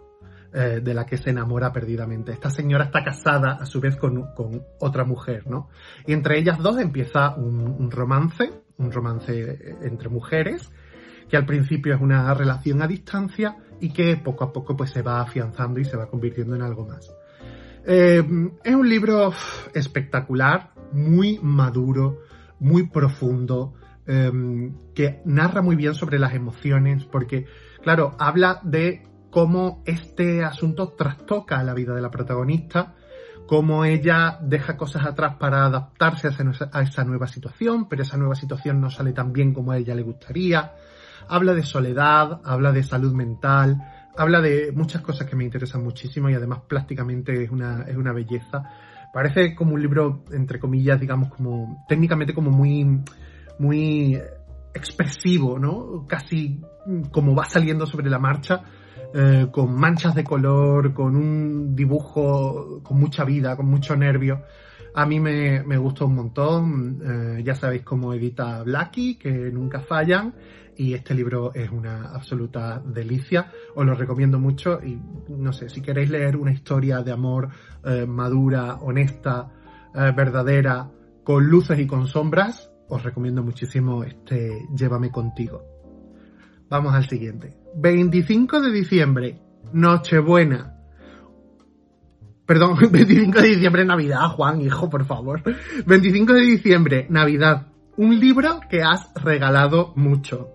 eh, 0.53 0.81
de 0.83 0.93
la 0.93 1.05
que 1.05 1.17
se 1.17 1.29
enamora 1.29 1.71
perdidamente. 1.71 2.33
Esta 2.33 2.49
señora 2.49 2.85
está 2.85 3.03
casada 3.03 3.53
a 3.53 3.65
su 3.65 3.79
vez 3.79 3.95
con, 3.95 4.29
otra 4.79 5.05
mujer, 5.05 5.47
¿no? 5.47 5.69
Y 6.05 6.13
entre 6.13 6.37
ellas 6.37 6.57
dos 6.57 6.77
empieza 6.77 7.35
un, 7.35 7.89
romance, 7.89 8.51
un 8.77 8.91
romance 8.91 9.77
entre 9.81 10.09
mujeres, 10.09 10.69
que 11.29 11.37
al 11.37 11.45
principio 11.45 11.95
es 11.95 12.01
una 12.01 12.33
relación 12.33 12.81
a 12.81 12.87
distancia 12.87 13.55
y 13.79 13.93
que 13.93 14.17
poco 14.17 14.43
a 14.43 14.51
poco 14.51 14.75
pues 14.75 14.91
se 14.91 15.01
va 15.01 15.21
afianzando 15.21 15.79
y 15.79 15.85
se 15.85 15.95
va 15.95 16.07
convirtiendo 16.07 16.55
en 16.55 16.63
algo 16.63 16.85
más. 16.85 17.09
Eh, 17.85 18.21
es 18.63 18.75
un 18.75 18.89
libro 18.89 19.33
espectacular, 19.73 20.71
muy 20.91 21.39
maduro, 21.41 22.19
muy 22.59 22.89
profundo, 22.89 23.73
em, 24.05 24.75
que 24.93 25.21
narra 25.25 25.61
muy 25.61 25.75
bien 25.75 25.93
sobre 25.93 26.19
las 26.19 26.33
emociones, 26.33 27.05
porque, 27.05 27.45
claro, 27.81 28.15
habla 28.19 28.59
de 28.63 29.03
cómo 29.31 29.81
este 29.85 30.43
asunto 30.43 30.89
trastoca 30.89 31.63
la 31.63 31.73
vida 31.73 31.95
de 31.95 32.01
la 32.01 32.11
protagonista, 32.11 32.93
cómo 33.47 33.83
ella 33.83 34.37
deja 34.41 34.77
cosas 34.77 35.05
atrás 35.05 35.37
para 35.39 35.65
adaptarse 35.65 36.29
a 36.71 36.81
esa 36.81 37.03
nueva 37.03 37.27
situación, 37.27 37.89
pero 37.89 38.03
esa 38.03 38.17
nueva 38.17 38.35
situación 38.35 38.79
no 38.79 38.91
sale 38.91 39.13
tan 39.13 39.33
bien 39.33 39.53
como 39.53 39.71
a 39.71 39.77
ella 39.77 39.95
le 39.95 40.03
gustaría 40.03 40.73
habla 41.27 41.53
de 41.53 41.63
soledad, 41.63 42.41
habla 42.43 42.71
de 42.71 42.83
salud 42.83 43.13
mental, 43.13 43.81
habla 44.17 44.41
de 44.41 44.71
muchas 44.73 45.01
cosas 45.01 45.27
que 45.27 45.35
me 45.35 45.43
interesan 45.43 45.83
muchísimo 45.83 46.29
y 46.29 46.33
además 46.33 46.61
plásticamente 46.67 47.43
es 47.43 47.49
una, 47.49 47.83
es 47.83 47.95
una 47.95 48.13
belleza. 48.13 48.63
Parece 49.13 49.55
como 49.55 49.73
un 49.73 49.81
libro, 49.81 50.23
entre 50.31 50.59
comillas, 50.59 50.99
digamos, 50.99 51.29
como 51.29 51.85
técnicamente 51.87 52.33
como 52.33 52.51
muy, 52.51 53.01
muy 53.59 54.19
expresivo, 54.73 55.59
¿no? 55.59 56.05
Casi 56.07 56.61
como 57.11 57.35
va 57.35 57.45
saliendo 57.45 57.85
sobre 57.85 58.09
la 58.09 58.19
marcha, 58.19 58.63
eh, 59.13 59.47
con 59.51 59.75
manchas 59.75 60.15
de 60.15 60.23
color, 60.23 60.93
con 60.93 61.15
un 61.15 61.75
dibujo 61.75 62.81
con 62.83 62.99
mucha 62.99 63.23
vida, 63.23 63.55
con 63.55 63.67
mucho 63.67 63.95
nervio. 63.95 64.43
A 64.93 65.05
mí 65.05 65.19
me, 65.19 65.63
me 65.63 65.77
gustó 65.77 66.05
un 66.05 66.15
montón. 66.15 67.01
Eh, 67.03 67.43
ya 67.43 67.55
sabéis 67.55 67.83
cómo 67.83 68.13
edita 68.13 68.63
Blacky, 68.63 69.15
que 69.15 69.29
nunca 69.29 69.81
fallan 69.81 70.33
y 70.77 70.93
este 70.93 71.13
libro 71.13 71.53
es 71.53 71.69
una 71.69 72.13
absoluta 72.13 72.81
delicia. 72.85 73.51
Os 73.75 73.85
lo 73.85 73.93
recomiendo 73.93 74.39
mucho 74.39 74.79
y 74.83 74.99
no 75.29 75.53
sé, 75.53 75.69
si 75.69 75.81
queréis 75.81 76.09
leer 76.09 76.37
una 76.37 76.51
historia 76.51 77.01
de 77.01 77.11
amor 77.11 77.49
eh, 77.83 78.05
madura, 78.05 78.75
honesta, 78.75 79.49
verdadera, 79.93 80.89
con 81.25 81.45
luces 81.47 81.77
y 81.77 81.85
con 81.85 82.07
sombras, 82.07 82.71
os 82.87 83.03
recomiendo 83.03 83.43
muchísimo 83.43 84.05
este 84.05 84.65
Llévame 84.73 85.11
contigo. 85.11 85.80
Vamos 86.71 86.93
al 86.95 87.05
siguiente. 87.09 87.53
25 87.75 88.61
de 88.61 88.71
diciembre, 88.71 89.37
Nochebuena. 89.73 90.77
Perdón, 92.45 92.77
25 92.91 93.41
de 93.41 93.47
diciembre, 93.49 93.83
Navidad, 93.83 94.29
Juan, 94.29 94.61
hijo, 94.61 94.89
por 94.89 95.05
favor. 95.05 95.43
25 95.85 96.31
de 96.31 96.41
diciembre, 96.41 97.07
Navidad. 97.09 97.67
Un 97.97 98.17
libro 98.17 98.61
que 98.69 98.81
has 98.83 99.13
regalado 99.21 99.91
mucho. 99.97 100.47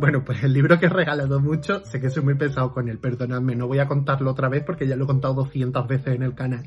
Bueno, 0.00 0.24
pues 0.24 0.42
el 0.42 0.54
libro 0.54 0.78
que 0.78 0.86
he 0.86 0.88
regalado 0.88 1.38
mucho, 1.38 1.84
sé 1.84 2.00
que 2.00 2.08
soy 2.08 2.22
muy 2.22 2.34
pesado 2.34 2.72
con 2.72 2.88
él, 2.88 2.98
perdonadme, 2.98 3.54
no 3.54 3.66
voy 3.66 3.80
a 3.80 3.86
contarlo 3.86 4.30
otra 4.30 4.48
vez 4.48 4.64
porque 4.64 4.86
ya 4.86 4.96
lo 4.96 5.04
he 5.04 5.08
contado 5.08 5.34
200 5.34 5.86
veces 5.86 6.14
en 6.14 6.22
el 6.22 6.34
canal, 6.34 6.62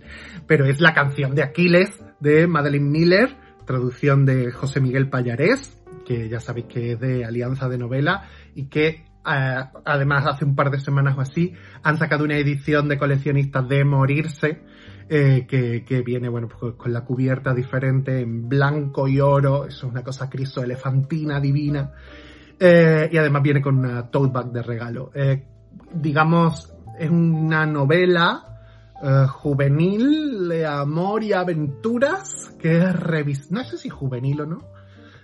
pero 0.46 0.66
es 0.66 0.80
la 0.80 0.94
canción 0.94 1.34
de 1.34 1.42
Aquiles 1.42 2.04
de 2.20 2.46
Madeleine 2.46 2.90
Miller, 2.90 3.36
traducción 3.66 4.26
de 4.26 4.52
José 4.52 4.80
Miguel 4.80 5.10
Payarés, 5.10 5.82
que 6.06 6.30
ya 6.30 6.40
sabéis 6.40 6.66
que 6.68 6.92
es 6.94 7.00
de 7.00 7.26
Alianza 7.26 7.70
de 7.70 7.78
Novela 7.78 8.28
y 8.56 8.66
que 8.66 9.06
eh, 9.24 9.64
además 9.86 10.26
hace 10.26 10.46
un 10.46 10.56
par 10.56 10.72
de 10.72 10.80
semanas 10.80 11.16
o 11.16 11.22
así 11.22 11.54
han 11.84 11.98
sacado 11.98 12.24
una 12.24 12.38
edición 12.38 12.88
de 12.88 12.98
coleccionistas 12.98 13.68
de 13.70 13.86
Morirse, 13.86 14.64
eh, 15.10 15.46
que, 15.48 16.02
viene, 16.02 16.30
bueno, 16.30 16.48
pues 16.48 16.76
con 16.76 16.94
la 16.94 17.02
cubierta 17.02 17.54
diferente 17.54 18.22
en 18.22 18.48
blanco 18.48 19.08
y 19.08 19.20
oro, 19.20 19.66
eso 19.66 19.86
es 19.86 19.92
una 19.92 20.04
cosa 20.04 20.30
criso 20.30 20.64
elefantina 20.64 21.40
divina. 21.40 21.92
Eh, 22.60 23.10
y 23.12 23.18
además 23.18 23.42
viene 23.44 23.62
con 23.62 23.78
una 23.80 24.10
tote 24.10 24.32
bag 24.32 24.52
de 24.52 24.62
regalo. 24.62 25.12
Digamos, 25.94 26.74
es 26.98 27.10
una 27.10 27.66
novela 27.66 28.48
juvenil 29.30 30.48
de 30.48 30.66
amor 30.66 31.24
y 31.24 31.34
aventuras 31.34 32.56
que 32.60 32.78
es 32.78 32.96
revis 32.96 33.52
no 33.52 33.64
sé 33.64 33.76
si 33.80 33.90
juvenil 33.90 34.42
o 34.42 34.46
no, 34.46 34.60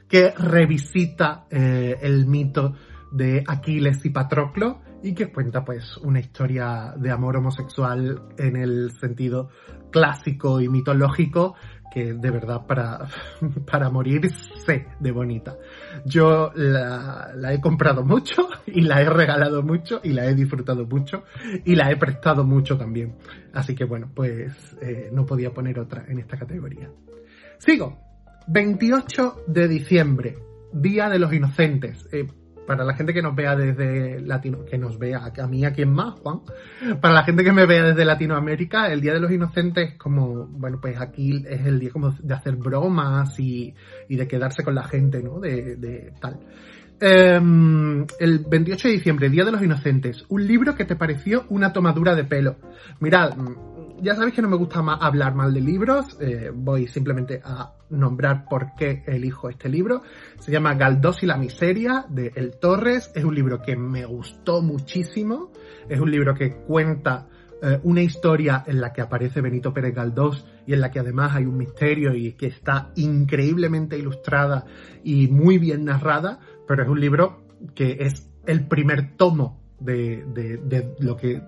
que 0.09 0.31
revisita 0.31 1.45
el 1.51 2.25
mito 2.25 2.73
de 3.11 3.43
Aquiles 3.47 4.05
y 4.05 4.09
Patroclo 4.09 4.81
y 5.03 5.13
que 5.13 5.31
cuenta 5.31 5.63
pues 5.63 5.97
una 5.97 6.19
historia 6.19 6.93
de 6.97 7.11
amor 7.11 7.37
homosexual 7.37 8.21
en 8.37 8.55
el 8.55 8.91
sentido 8.99 9.49
clásico 9.91 10.59
y 10.59 10.69
mitológico 10.69 11.55
que 11.91 12.13
de 12.13 12.31
verdad 12.31 12.65
para, 12.67 13.07
para 13.71 13.89
morirse 13.89 14.87
de 14.99 15.11
bonita. 15.11 15.57
Yo 16.05 16.51
la, 16.55 17.53
he 17.53 17.61
comprado 17.61 18.03
mucho 18.03 18.49
y 18.65 18.81
la 18.81 19.01
he 19.01 19.09
regalado 19.09 19.63
mucho 19.63 20.01
y 20.03 20.13
la 20.13 20.25
he 20.25 20.35
disfrutado 20.35 20.85
mucho 20.85 21.23
y 21.65 21.75
la 21.75 21.89
he 21.91 21.97
prestado 21.97 22.43
mucho 22.43 22.77
también. 22.77 23.15
Así 23.53 23.75
que 23.75 23.85
bueno, 23.85 24.11
pues 24.13 24.77
eh, 24.81 25.09
no 25.11 25.25
podía 25.25 25.51
poner 25.51 25.79
otra 25.79 26.05
en 26.07 26.19
esta 26.19 26.37
categoría. 26.37 26.89
Sigo. 27.57 28.05
28 28.49 29.43
de 29.47 29.67
diciembre, 29.67 30.37
Día 30.71 31.09
de 31.09 31.19
los 31.19 31.33
Inocentes. 31.33 32.07
Eh, 32.13 32.27
para 32.67 32.83
la 32.83 32.93
gente 32.93 33.13
que 33.13 33.21
nos 33.21 33.33
vea 33.33 33.55
desde 33.55 34.19
Latino, 34.21 34.65
que 34.65 34.77
nos 34.77 34.99
vea 34.99 35.31
a 35.35 35.47
mí, 35.47 35.65
a 35.65 35.71
quien 35.71 35.91
más, 35.91 36.19
Juan, 36.19 36.41
para 37.01 37.13
la 37.13 37.23
gente 37.23 37.43
que 37.43 37.53
me 37.53 37.65
vea 37.65 37.83
desde 37.85 38.05
Latinoamérica, 38.05 38.91
el 38.91 39.01
Día 39.01 39.13
de 39.13 39.21
los 39.21 39.31
Inocentes 39.31 39.93
es 39.93 39.97
como, 39.97 40.45
bueno, 40.47 40.77
pues 40.81 40.99
aquí 40.99 41.43
es 41.47 41.65
el 41.65 41.79
día 41.79 41.89
como 41.91 42.11
de 42.11 42.33
hacer 42.33 42.57
bromas 42.57 43.39
y, 43.39 43.73
de 44.09 44.27
quedarse 44.27 44.63
con 44.63 44.75
la 44.75 44.83
gente, 44.83 45.23
¿no? 45.23 45.39
De, 45.39 45.77
de 45.77 46.13
tal. 46.19 46.39
Em, 46.99 48.05
el 48.19 48.39
28 48.49 48.87
de 48.87 48.93
diciembre, 48.95 49.29
Día 49.29 49.45
de 49.45 49.51
los 49.51 49.61
Inocentes, 49.61 50.25
un 50.29 50.45
libro 50.45 50.75
que 50.75 50.85
te 50.85 50.95
pareció 50.95 51.45
una 51.49 51.71
tomadura 51.71 52.15
de 52.15 52.23
pelo. 52.23 52.57
Mirad, 52.99 53.33
ya 54.01 54.15
sabéis 54.15 54.35
que 54.35 54.41
no 54.41 54.49
me 54.49 54.57
gusta 54.57 54.81
más 54.81 54.99
hablar 55.01 55.33
mal 55.33 55.53
de 55.53 55.61
libros, 55.61 56.17
eh, 56.19 56.51
voy 56.53 56.87
simplemente 56.87 57.41
a 57.43 57.73
nombrar 57.89 58.45
por 58.49 58.75
qué 58.75 59.03
elijo 59.07 59.49
este 59.49 59.69
libro. 59.69 60.03
Se 60.39 60.51
llama 60.51 60.75
Galdós 60.75 61.23
y 61.23 61.25
la 61.25 61.37
miseria 61.37 62.05
de 62.09 62.31
El 62.35 62.57
Torres, 62.59 63.11
es 63.15 63.23
un 63.23 63.33
libro 63.33 63.61
que 63.61 63.75
me 63.75 64.05
gustó 64.05 64.61
muchísimo, 64.61 65.51
es 65.89 65.99
un 65.99 66.11
libro 66.11 66.33
que 66.35 66.55
cuenta 66.55 67.27
eh, 67.61 67.79
una 67.83 68.01
historia 68.01 68.63
en 68.67 68.81
la 68.81 68.93
que 68.93 69.01
aparece 69.01 69.41
Benito 69.41 69.73
Pérez 69.73 69.95
Galdós 69.95 70.45
y 70.65 70.73
en 70.73 70.81
la 70.81 70.91
que 70.91 70.99
además 70.99 71.35
hay 71.35 71.45
un 71.45 71.57
misterio 71.57 72.13
y 72.13 72.33
que 72.33 72.47
está 72.47 72.91
increíblemente 72.95 73.97
ilustrada 73.97 74.65
y 75.03 75.27
muy 75.27 75.57
bien 75.57 75.85
narrada, 75.85 76.39
pero 76.67 76.83
es 76.83 76.89
un 76.89 76.99
libro 76.99 77.43
que 77.73 77.97
es 78.01 78.29
el 78.45 78.67
primer 78.67 79.15
tomo 79.17 79.61
de, 79.79 80.23
de 80.33 80.95
lo 80.99 81.15
que 81.15 81.41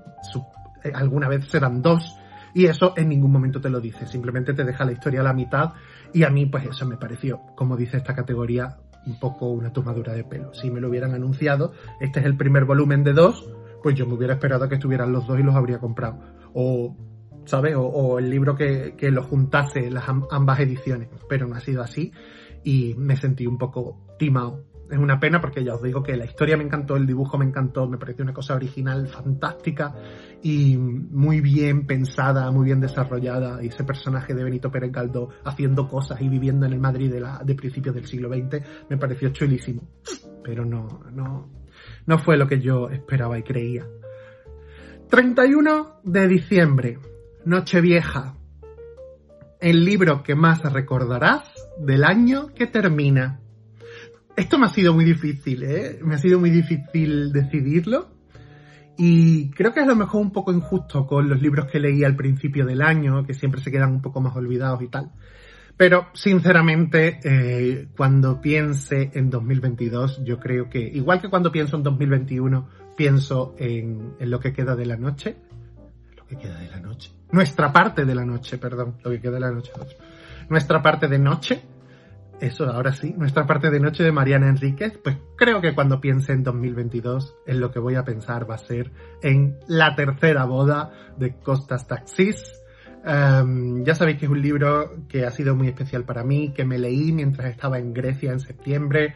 eh, 0.83 0.91
alguna 0.93 1.27
vez 1.27 1.45
serán 1.47 1.81
dos 1.81 2.17
y 2.53 2.65
eso 2.65 2.93
en 2.95 3.09
ningún 3.09 3.31
momento 3.31 3.61
te 3.61 3.69
lo 3.69 3.79
dice, 3.79 4.05
simplemente 4.07 4.53
te 4.53 4.63
deja 4.63 4.85
la 4.85 4.91
historia 4.91 5.21
a 5.21 5.23
la 5.23 5.33
mitad 5.33 5.73
y 6.13 6.23
a 6.23 6.29
mí 6.29 6.45
pues 6.45 6.65
eso 6.65 6.85
me 6.85 6.97
pareció, 6.97 7.41
como 7.55 7.77
dice 7.77 7.97
esta 7.97 8.15
categoría, 8.15 8.77
un 9.05 9.19
poco 9.19 9.49
una 9.49 9.71
tomadura 9.71 10.13
de 10.13 10.23
pelo. 10.23 10.53
Si 10.53 10.69
me 10.69 10.81
lo 10.81 10.89
hubieran 10.89 11.13
anunciado, 11.13 11.73
este 11.99 12.19
es 12.19 12.25
el 12.25 12.37
primer 12.37 12.65
volumen 12.65 13.03
de 13.03 13.13
dos, 13.13 13.49
pues 13.81 13.95
yo 13.95 14.05
me 14.05 14.13
hubiera 14.13 14.33
esperado 14.33 14.67
que 14.67 14.75
estuvieran 14.75 15.11
los 15.11 15.25
dos 15.27 15.39
y 15.39 15.43
los 15.43 15.55
habría 15.55 15.79
comprado. 15.79 16.19
O, 16.53 16.95
¿sabes? 17.45 17.75
O, 17.77 18.19
el 18.19 18.29
libro 18.29 18.55
que, 18.55 18.95
que 18.97 19.11
lo 19.11 19.23
juntase 19.23 19.89
las 19.89 20.05
ambas 20.07 20.59
ediciones, 20.59 21.09
pero 21.27 21.47
no 21.47 21.55
ha 21.55 21.59
sido 21.59 21.81
así 21.81 22.11
y 22.63 22.93
me 22.97 23.15
sentí 23.15 23.47
un 23.47 23.57
poco 23.57 24.05
timado 24.17 24.65
es 24.89 24.97
una 24.97 25.19
pena 25.19 25.39
porque 25.39 25.63
ya 25.63 25.75
os 25.75 25.83
digo 25.83 26.01
que 26.01 26.17
la 26.17 26.25
historia 26.25 26.57
me 26.57 26.63
encantó, 26.63 26.95
el 26.95 27.05
dibujo 27.05 27.37
me 27.37 27.45
encantó, 27.45 27.87
me 27.87 27.97
pareció 27.97 28.23
una 28.23 28.33
cosa 28.33 28.55
original, 28.55 29.07
fantástica 29.07 29.93
y 30.41 30.77
muy 30.77 31.41
bien 31.41 31.85
pensada, 31.85 32.49
muy 32.51 32.65
bien 32.65 32.79
desarrollada. 32.79 33.63
Y 33.63 33.67
ese 33.67 33.83
personaje 33.83 34.33
de 34.33 34.43
Benito 34.43 34.71
Pérez 34.71 34.91
Galdós 34.91 35.33
haciendo 35.43 35.87
cosas 35.87 36.21
y 36.21 36.29
viviendo 36.29 36.65
en 36.65 36.73
el 36.73 36.79
Madrid 36.79 37.11
de, 37.11 37.19
la, 37.19 37.41
de 37.43 37.55
principios 37.55 37.95
del 37.95 38.05
siglo 38.05 38.29
XX 38.29 38.61
me 38.89 38.97
pareció 38.97 39.29
chulísimo. 39.29 39.83
Pero 40.43 40.65
no, 40.65 41.03
no, 41.11 41.49
no 42.05 42.17
fue 42.19 42.37
lo 42.37 42.47
que 42.47 42.59
yo 42.59 42.89
esperaba 42.89 43.37
y 43.37 43.43
creía. 43.43 43.85
31 45.09 46.01
de 46.03 46.27
diciembre, 46.27 46.99
Nochevieja. 47.45 48.35
El 49.59 49.83
libro 49.83 50.23
que 50.23 50.35
más 50.35 50.61
recordarás 50.71 51.51
del 51.79 52.03
año 52.03 52.53
que 52.53 52.67
termina. 52.67 53.38
Esto 54.39 54.57
me 54.57 54.67
ha 54.67 54.69
sido 54.69 54.93
muy 54.93 55.03
difícil, 55.03 55.63
¿eh? 55.63 55.99
Me 56.01 56.15
ha 56.15 56.17
sido 56.17 56.39
muy 56.39 56.49
difícil 56.49 57.33
decidirlo. 57.33 58.07
Y 58.97 59.51
creo 59.51 59.73
que 59.73 59.81
es 59.81 59.85
a 59.85 59.89
lo 59.89 59.97
mejor 59.97 60.21
un 60.21 60.31
poco 60.31 60.53
injusto 60.53 61.05
con 61.05 61.27
los 61.27 61.41
libros 61.41 61.65
que 61.65 61.77
leí 61.77 62.05
al 62.05 62.15
principio 62.15 62.65
del 62.65 62.81
año, 62.81 63.25
que 63.25 63.33
siempre 63.33 63.59
se 63.59 63.69
quedan 63.69 63.91
un 63.91 64.01
poco 64.01 64.21
más 64.21 64.33
olvidados 64.37 64.81
y 64.81 64.87
tal. 64.87 65.11
Pero 65.75 66.07
sinceramente, 66.13 67.19
eh, 67.21 67.89
cuando 67.97 68.39
piense 68.39 69.11
en 69.13 69.29
2022, 69.29 70.23
yo 70.23 70.39
creo 70.39 70.69
que, 70.69 70.79
igual 70.79 71.19
que 71.19 71.29
cuando 71.29 71.51
pienso 71.51 71.75
en 71.75 71.83
2021, 71.83 72.69
pienso 72.95 73.55
en, 73.57 74.13
en 74.21 74.31
lo 74.31 74.39
que 74.39 74.53
queda 74.53 74.73
de 74.73 74.85
la 74.85 74.95
noche. 74.95 75.35
Lo 76.15 76.25
que 76.25 76.37
queda 76.37 76.57
de 76.59 76.69
la 76.69 76.79
noche. 76.79 77.11
Nuestra 77.33 77.73
parte 77.73 78.05
de 78.05 78.15
la 78.15 78.23
noche, 78.23 78.57
perdón. 78.57 78.99
Lo 79.03 79.11
que 79.11 79.19
queda 79.19 79.33
de 79.33 79.41
la 79.41 79.51
noche. 79.51 79.73
Nuestra 80.47 80.81
parte 80.81 81.09
de 81.09 81.19
noche 81.19 81.61
eso 82.41 82.65
ahora 82.65 82.93
sí, 82.93 83.13
nuestra 83.17 83.45
parte 83.45 83.69
de 83.69 83.79
noche 83.79 84.03
de 84.03 84.11
Mariana 84.11 84.49
Enríquez, 84.49 84.97
pues 85.03 85.17
creo 85.35 85.61
que 85.61 85.73
cuando 85.75 85.99
piense 85.99 86.33
en 86.33 86.43
2022, 86.43 87.35
en 87.45 87.59
lo 87.59 87.71
que 87.71 87.79
voy 87.79 87.95
a 87.95 88.03
pensar 88.03 88.49
va 88.49 88.55
a 88.55 88.59
ser 88.59 88.91
en 89.21 89.59
la 89.67 89.95
tercera 89.95 90.45
boda 90.45 90.91
de 91.17 91.35
Costas 91.39 91.87
Taxis. 91.87 92.59
Em, 93.05 93.83
ya 93.83 93.95
sabéis 93.95 94.17
que 94.17 94.25
es 94.25 94.31
un 94.31 94.41
libro 94.41 95.07
que 95.07 95.25
ha 95.25 95.31
sido 95.31 95.55
muy 95.55 95.67
especial 95.67 96.03
para 96.03 96.23
mí, 96.23 96.53
que 96.53 96.65
me 96.65 96.77
leí 96.77 97.11
mientras 97.11 97.49
estaba 97.49 97.79
en 97.79 97.93
Grecia 97.93 98.31
en 98.31 98.39
septiembre, 98.39 99.15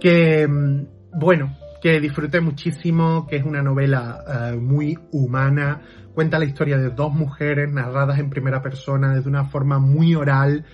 que, 0.00 0.42
em, 0.42 0.86
bueno, 1.12 1.56
que 1.82 2.00
disfruté 2.00 2.40
muchísimo, 2.40 3.26
que 3.26 3.36
es 3.36 3.44
una 3.44 3.60
novela 3.60 4.52
eh, 4.52 4.56
muy 4.56 4.96
humana, 5.10 5.82
cuenta 6.14 6.38
la 6.38 6.44
historia 6.44 6.78
de 6.78 6.90
dos 6.90 7.12
mujeres 7.12 7.70
narradas 7.72 8.20
en 8.20 8.30
primera 8.30 8.62
persona 8.62 9.14
de 9.14 9.28
una 9.28 9.46
forma 9.46 9.80
muy 9.80 10.14
oral, 10.14 10.64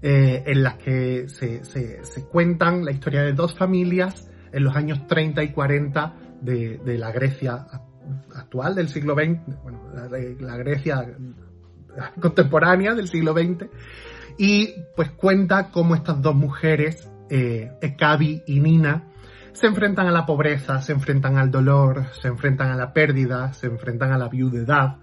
eh, 0.00 0.44
en 0.46 0.62
las 0.62 0.76
que 0.76 1.28
se, 1.28 2.24
cuentan 2.30 2.84
la 2.84 2.92
historia 2.92 3.22
de 3.22 3.32
dos 3.32 3.54
familias 3.54 4.30
en 4.52 4.64
los 4.64 4.76
años 4.76 5.06
30 5.06 5.42
y 5.42 5.52
40 5.52 6.14
de, 6.40 6.98
la 6.98 7.10
Grecia 7.10 7.66
actual 8.34 8.74
del 8.74 8.88
siglo 8.88 9.14
XX, 9.14 9.62
bueno, 9.62 9.82
la, 9.92 10.08
la, 10.08 10.56
Grecia 10.56 11.04
contemporánea 12.20 12.94
del 12.94 13.08
siglo 13.08 13.32
XX, 13.32 13.66
y 14.38 14.72
pues 14.94 15.10
cuenta 15.10 15.70
cómo 15.70 15.94
estas 15.94 16.22
dos 16.22 16.34
mujeres, 16.34 17.10
eh, 17.28 17.72
Ekabi 17.82 18.44
y 18.46 18.60
Nina, 18.60 19.04
se 19.52 19.66
enfrentan 19.66 20.06
a 20.06 20.12
la 20.12 20.24
pobreza, 20.24 20.80
se 20.80 20.92
enfrentan 20.92 21.36
al 21.36 21.50
dolor, 21.50 22.06
se 22.12 22.28
enfrentan 22.28 22.70
a 22.70 22.76
la 22.76 22.92
pérdida, 22.92 23.52
se 23.52 23.66
enfrentan 23.66 24.12
a 24.12 24.18
la 24.18 24.28
viudedad, 24.28 24.98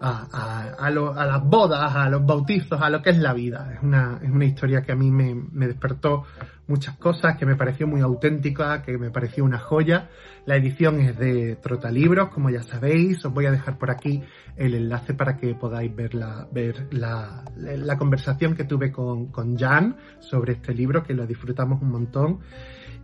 a, 0.00 0.76
a, 0.78 0.90
las 0.90 1.44
bodas, 1.44 1.94
a 1.94 2.08
los 2.08 2.24
bautizos, 2.24 2.80
a 2.80 2.90
lo 2.90 3.02
que 3.02 3.10
es 3.10 3.18
la 3.18 3.32
vida. 3.32 3.72
Es 3.74 3.82
una, 3.82 4.18
es 4.22 4.30
una 4.30 4.44
historia 4.44 4.82
que 4.82 4.92
a 4.92 4.96
mí 4.96 5.10
me, 5.10 5.34
me, 5.34 5.66
despertó 5.66 6.24
muchas 6.66 6.96
cosas, 6.96 7.36
que 7.36 7.46
me 7.46 7.56
pareció 7.56 7.86
muy 7.86 8.00
auténtica, 8.00 8.82
que 8.82 8.96
me 8.98 9.10
pareció 9.10 9.44
una 9.44 9.58
joya. 9.58 10.08
La 10.46 10.56
edición 10.56 11.00
es 11.00 11.18
de 11.18 11.56
Trotalibros, 11.56 12.28
como 12.28 12.50
ya 12.50 12.62
sabéis. 12.62 13.24
Os 13.24 13.32
voy 13.32 13.46
a 13.46 13.50
dejar 13.50 13.78
por 13.78 13.90
aquí 13.90 14.22
el 14.56 14.74
enlace 14.74 15.14
para 15.14 15.36
que 15.36 15.54
podáis 15.54 15.94
ver 15.94 16.14
la, 16.14 16.46
ver 16.52 16.86
la, 16.92 17.44
la 17.56 17.98
conversación 17.98 18.54
que 18.54 18.64
tuve 18.64 18.92
con, 18.92 19.26
con 19.26 19.56
Jan 19.56 19.96
sobre 20.20 20.54
este 20.54 20.74
libro, 20.74 21.02
que 21.02 21.14
lo 21.14 21.26
disfrutamos 21.26 21.82
un 21.82 21.90
montón. 21.90 22.40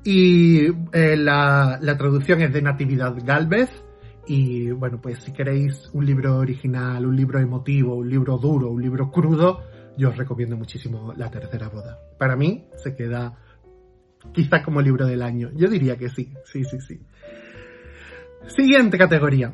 Y 0.05 0.67
eh, 0.93 1.17
la, 1.17 1.79
la 1.81 1.97
traducción 1.97 2.43
es 2.43 2.53
de 2.53 2.61
Natividad 2.61 3.15
Galvez 3.25 3.84
y 4.27 4.71
bueno, 4.71 5.01
pues 5.01 5.19
si 5.23 5.33
queréis 5.33 5.91
un 5.93 6.07
libro 6.07 6.39
original, 6.39 7.05
un 7.05 7.17
libro 7.17 7.39
emotivo, 7.39 7.95
un 7.95 8.09
libro 8.09 8.39
duro, 8.39 8.71
un 8.71 8.83
libro 8.83 9.11
crudo, 9.11 9.63
yo 9.97 10.11
os 10.11 10.17
recomiendo 10.17 10.57
muchísimo 10.57 11.13
La 11.17 11.31
Tercera 11.31 11.69
Boda. 11.69 11.99
Para 12.19 12.37
mí 12.37 12.67
se 12.77 12.95
queda 12.95 13.37
quizás 14.33 14.65
como 14.65 14.81
libro 14.81 15.07
del 15.07 15.23
año. 15.23 15.51
Yo 15.55 15.69
diría 15.69 15.97
que 15.97 16.09
sí, 16.09 16.33
sí, 16.45 16.65
sí, 16.65 16.81
sí. 16.81 17.01
Siguiente 18.47 18.99
categoría. 18.99 19.53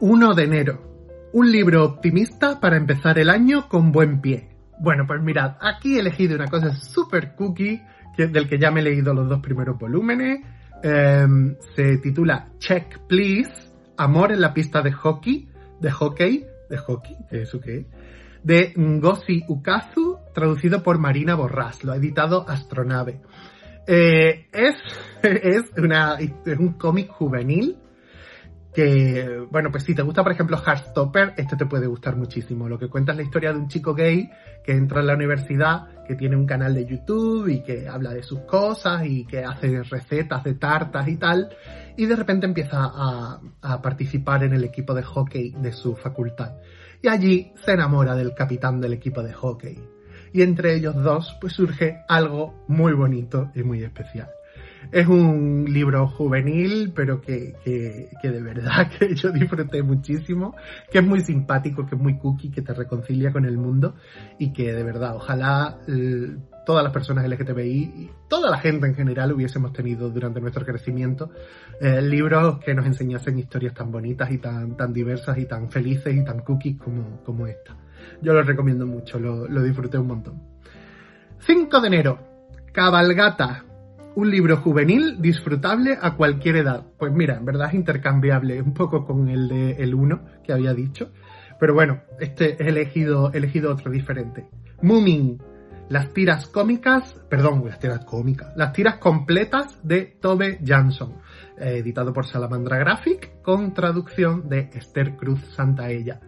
1 0.00 0.34
de 0.34 0.44
enero. 0.44 1.30
Un 1.32 1.52
libro 1.52 1.84
optimista 1.84 2.58
para 2.58 2.76
empezar 2.76 3.18
el 3.18 3.30
año 3.30 3.68
con 3.68 3.92
buen 3.92 4.20
pie. 4.20 4.48
Bueno, 4.80 5.06
pues 5.06 5.22
mirad, 5.22 5.56
aquí 5.60 5.96
he 5.96 6.00
elegido 6.00 6.34
una 6.34 6.48
cosa 6.48 6.74
súper 6.74 7.34
cookie, 7.34 7.82
que, 8.16 8.26
del 8.26 8.48
que 8.48 8.58
ya 8.58 8.70
me 8.70 8.80
he 8.80 8.84
leído 8.84 9.12
los 9.12 9.28
dos 9.28 9.40
primeros 9.40 9.78
volúmenes 9.78 10.40
Em, 10.82 11.56
se 11.74 11.98
titula 11.98 12.52
Check 12.58 13.00
Please, 13.06 13.52
Amor 13.96 14.32
en 14.32 14.40
la 14.40 14.54
pista 14.54 14.80
de 14.80 14.92
hockey, 14.92 15.48
de 15.78 15.90
hockey, 15.90 16.46
de 16.70 16.78
hockey, 16.78 17.16
¿eso 17.30 17.60
qué? 17.60 17.84
De 18.42 18.72
Ngozi 18.76 19.44
Ukazu, 19.46 20.18
traducido 20.32 20.82
por 20.82 20.98
Marina 20.98 21.34
Borrás, 21.34 21.84
lo 21.84 21.92
ha 21.92 21.96
editado 21.96 22.48
Astronave. 22.48 23.20
Eh, 23.86 24.46
es, 24.52 24.76
es, 25.22 25.70
una, 25.76 26.14
es 26.18 26.58
un 26.58 26.74
cómic 26.74 27.10
juvenil 27.10 27.76
que, 28.74 29.46
bueno, 29.50 29.70
pues 29.70 29.82
si 29.82 29.94
te 29.94 30.02
gusta, 30.02 30.22
por 30.22 30.32
ejemplo, 30.32 30.56
Heartstopper, 30.56 31.34
este 31.36 31.56
te 31.56 31.66
puede 31.66 31.86
gustar 31.86 32.16
muchísimo. 32.16 32.68
Lo 32.68 32.78
que 32.78 32.88
cuenta 32.88 33.12
es 33.12 33.18
la 33.18 33.24
historia 33.24 33.52
de 33.52 33.58
un 33.58 33.68
chico 33.68 33.94
gay 33.94 34.30
que 34.64 34.72
entra 34.72 35.00
en 35.00 35.08
la 35.08 35.14
universidad, 35.14 36.04
que 36.06 36.14
tiene 36.14 36.36
un 36.36 36.46
canal 36.46 36.74
de 36.74 36.86
YouTube 36.86 37.48
y 37.48 37.62
que 37.62 37.88
habla 37.88 38.14
de 38.14 38.22
sus 38.22 38.40
cosas 38.40 39.04
y 39.04 39.24
que 39.24 39.44
hace 39.44 39.82
recetas 39.82 40.44
de 40.44 40.54
tartas 40.54 41.08
y 41.08 41.16
tal, 41.16 41.50
y 41.96 42.06
de 42.06 42.16
repente 42.16 42.46
empieza 42.46 42.78
a, 42.82 43.40
a 43.60 43.82
participar 43.82 44.44
en 44.44 44.52
el 44.52 44.64
equipo 44.64 44.94
de 44.94 45.02
hockey 45.02 45.54
de 45.60 45.72
su 45.72 45.96
facultad. 45.96 46.52
Y 47.02 47.08
allí 47.08 47.52
se 47.64 47.72
enamora 47.72 48.14
del 48.14 48.34
capitán 48.34 48.80
del 48.80 48.92
equipo 48.92 49.22
de 49.22 49.32
hockey. 49.32 49.82
Y 50.32 50.42
entre 50.42 50.74
ellos 50.74 50.94
dos, 50.94 51.36
pues 51.40 51.54
surge 51.54 52.04
algo 52.08 52.64
muy 52.68 52.92
bonito 52.92 53.50
y 53.54 53.64
muy 53.64 53.82
especial. 53.82 54.28
Es 54.92 55.06
un 55.06 55.66
libro 55.68 56.08
juvenil, 56.08 56.92
pero 56.94 57.20
que, 57.20 57.54
que, 57.64 58.30
de 58.30 58.40
verdad 58.40 58.90
que 58.98 59.14
yo 59.14 59.30
disfruté 59.30 59.82
muchísimo, 59.82 60.54
que 60.90 60.98
es 60.98 61.04
muy 61.04 61.20
simpático, 61.20 61.86
que 61.86 61.94
es 61.94 62.00
muy 62.00 62.18
cookie, 62.18 62.50
que 62.50 62.62
te 62.62 62.74
reconcilia 62.74 63.32
con 63.32 63.44
el 63.44 63.56
mundo 63.56 63.94
y 64.38 64.52
que 64.52 64.72
de 64.72 64.82
verdad, 64.82 65.16
ojalá 65.16 65.78
eh, 65.86 66.36
todas 66.66 66.82
las 66.82 66.92
personas 66.92 67.28
LGTBI 67.28 67.70
y 67.70 68.10
toda 68.28 68.50
la 68.50 68.58
gente 68.58 68.86
en 68.86 68.94
general 68.94 69.32
hubiésemos 69.32 69.72
tenido 69.72 70.10
durante 70.10 70.40
nuestro 70.40 70.64
crecimiento 70.64 71.30
eh, 71.80 72.00
libros 72.02 72.58
que 72.58 72.74
nos 72.74 72.86
enseñasen 72.86 73.38
historias 73.38 73.74
tan 73.74 73.90
bonitas 73.90 74.30
y 74.30 74.38
tan, 74.38 74.76
tan 74.76 74.92
diversas 74.92 75.38
y 75.38 75.46
tan 75.46 75.70
felices 75.70 76.14
y 76.14 76.24
tan 76.24 76.40
cookies 76.40 76.78
como, 76.78 77.22
como 77.24 77.46
esta. 77.46 77.76
Yo 78.22 78.32
lo 78.32 78.42
recomiendo 78.42 78.86
mucho, 78.86 79.18
lo, 79.18 79.46
lo 79.46 79.62
disfruté 79.62 79.98
un 79.98 80.06
montón. 80.06 80.42
5 81.40 81.80
de 81.80 81.86
enero, 81.86 82.18
Cabalgata, 82.72 83.64
un 84.14 84.30
libro 84.30 84.56
juvenil 84.58 85.20
disfrutable 85.20 85.98
a 86.00 86.14
cualquier 86.16 86.56
edad. 86.56 86.84
Pues 86.98 87.12
mira, 87.12 87.36
en 87.36 87.44
verdad 87.44 87.68
es 87.68 87.74
intercambiable 87.74 88.60
un 88.60 88.74
poco 88.74 89.04
con 89.04 89.28
el 89.28 89.48
de 89.48 89.72
el 89.72 89.94
1 89.94 90.20
que 90.44 90.52
había 90.52 90.74
dicho. 90.74 91.10
Pero 91.58 91.74
bueno, 91.74 92.00
este 92.18 92.62
he 92.62 92.68
elegido, 92.68 93.32
elegido 93.32 93.72
otro 93.72 93.90
diferente. 93.90 94.48
Moomin, 94.82 95.40
las 95.90 96.12
tiras 96.14 96.46
cómicas, 96.46 97.14
perdón, 97.28 97.64
las 97.66 97.78
tiras 97.78 98.04
cómicas, 98.04 98.52
las 98.56 98.72
tiras 98.72 98.96
completas 98.96 99.78
de 99.82 100.16
Tobe 100.20 100.60
Jansson, 100.64 101.14
editado 101.58 102.12
por 102.12 102.26
Salamandra 102.26 102.78
Graphic, 102.78 103.42
con 103.42 103.74
traducción 103.74 104.48
de 104.48 104.70
Esther 104.72 105.16
Cruz 105.16 105.40
Santaella. 105.54 106.20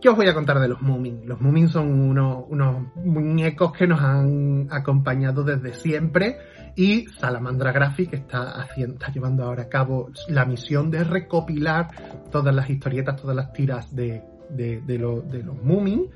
¿Qué 0.00 0.10
os 0.10 0.16
voy 0.16 0.28
a 0.28 0.34
contar 0.34 0.60
de 0.60 0.68
los 0.68 0.82
Moomin? 0.82 1.26
Los 1.26 1.40
Moomin 1.40 1.68
son 1.68 1.90
unos, 1.90 2.44
unos 2.48 2.94
muñecos 2.96 3.72
que 3.72 3.86
nos 3.86 4.00
han 4.00 4.68
acompañado 4.70 5.42
desde 5.42 5.72
siempre 5.72 6.36
y 6.76 7.06
Salamandra 7.18 7.72
Graphic 7.72 8.12
está, 8.12 8.60
haciendo, 8.60 8.94
está 8.94 9.10
llevando 9.10 9.44
ahora 9.44 9.64
a 9.64 9.68
cabo 9.68 10.10
la 10.28 10.44
misión 10.44 10.90
de 10.90 11.04
recopilar 11.04 11.88
todas 12.30 12.54
las 12.54 12.68
historietas, 12.68 13.16
todas 13.16 13.34
las 13.34 13.52
tiras 13.52 13.94
de, 13.96 14.22
de, 14.50 14.82
de, 14.82 14.96
de 14.98 15.42
los 15.42 15.62
Moomin. 15.62 16.06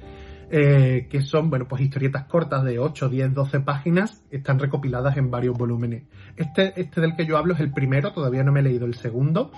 Eh, 0.53 1.07
que 1.09 1.23
son, 1.23 1.49
bueno, 1.49 1.69
pues 1.69 1.81
historietas 1.81 2.25
cortas 2.25 2.65
de 2.65 2.81
8, 2.81 3.09
10, 3.09 3.35
12 3.35 3.61
páginas, 3.61 4.25
están 4.33 4.59
recopiladas 4.59 5.17
en 5.17 5.31
varios 5.31 5.57
volúmenes. 5.57 6.03
Este, 6.37 6.73
este 6.81 7.01
del 7.01 7.15
que 7.15 7.25
yo 7.25 7.39
hablo 7.39 7.55
es 7.55 7.61
el 7.61 7.73
primero, 7.73 8.13
todavía 8.13 8.43
no 8.43 8.51
me 8.51 8.59
he 8.59 8.65
leído 8.65 8.85
el 8.85 8.95
segundo. 8.95 9.53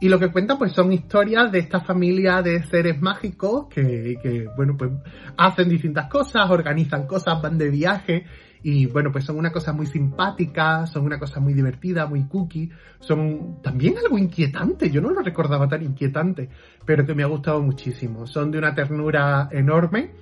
Y 0.00 0.08
lo 0.08 0.18
que 0.18 0.32
cuenta, 0.32 0.56
pues 0.56 0.72
son 0.72 0.90
historias 0.90 1.52
de 1.52 1.58
esta 1.58 1.80
familia 1.80 2.40
de 2.40 2.62
seres 2.62 3.00
mágicos 3.00 3.66
que, 3.68 4.16
que, 4.22 4.48
bueno, 4.56 4.74
pues 4.76 4.90
hacen 5.36 5.68
distintas 5.68 6.08
cosas, 6.08 6.50
organizan 6.50 7.06
cosas, 7.06 7.40
van 7.42 7.58
de 7.58 7.68
viaje 7.68 8.24
y 8.62 8.86
bueno, 8.86 9.10
pues 9.10 9.24
son 9.24 9.38
una 9.38 9.50
cosa 9.50 9.72
muy 9.72 9.86
simpática, 9.86 10.86
son 10.86 11.04
una 11.04 11.18
cosa 11.18 11.40
muy 11.40 11.52
divertida, 11.52 12.06
muy 12.06 12.24
cookie, 12.24 12.70
son 13.00 13.60
también 13.60 13.96
algo 13.98 14.18
inquietante, 14.18 14.90
yo 14.90 15.00
no 15.00 15.10
lo 15.10 15.20
recordaba 15.20 15.68
tan 15.68 15.82
inquietante, 15.82 16.48
pero 16.84 17.04
que 17.04 17.14
me 17.14 17.24
ha 17.24 17.26
gustado 17.26 17.60
muchísimo. 17.60 18.26
Son 18.26 18.50
de 18.50 18.58
una 18.58 18.74
ternura 18.74 19.48
enorme 19.50 20.12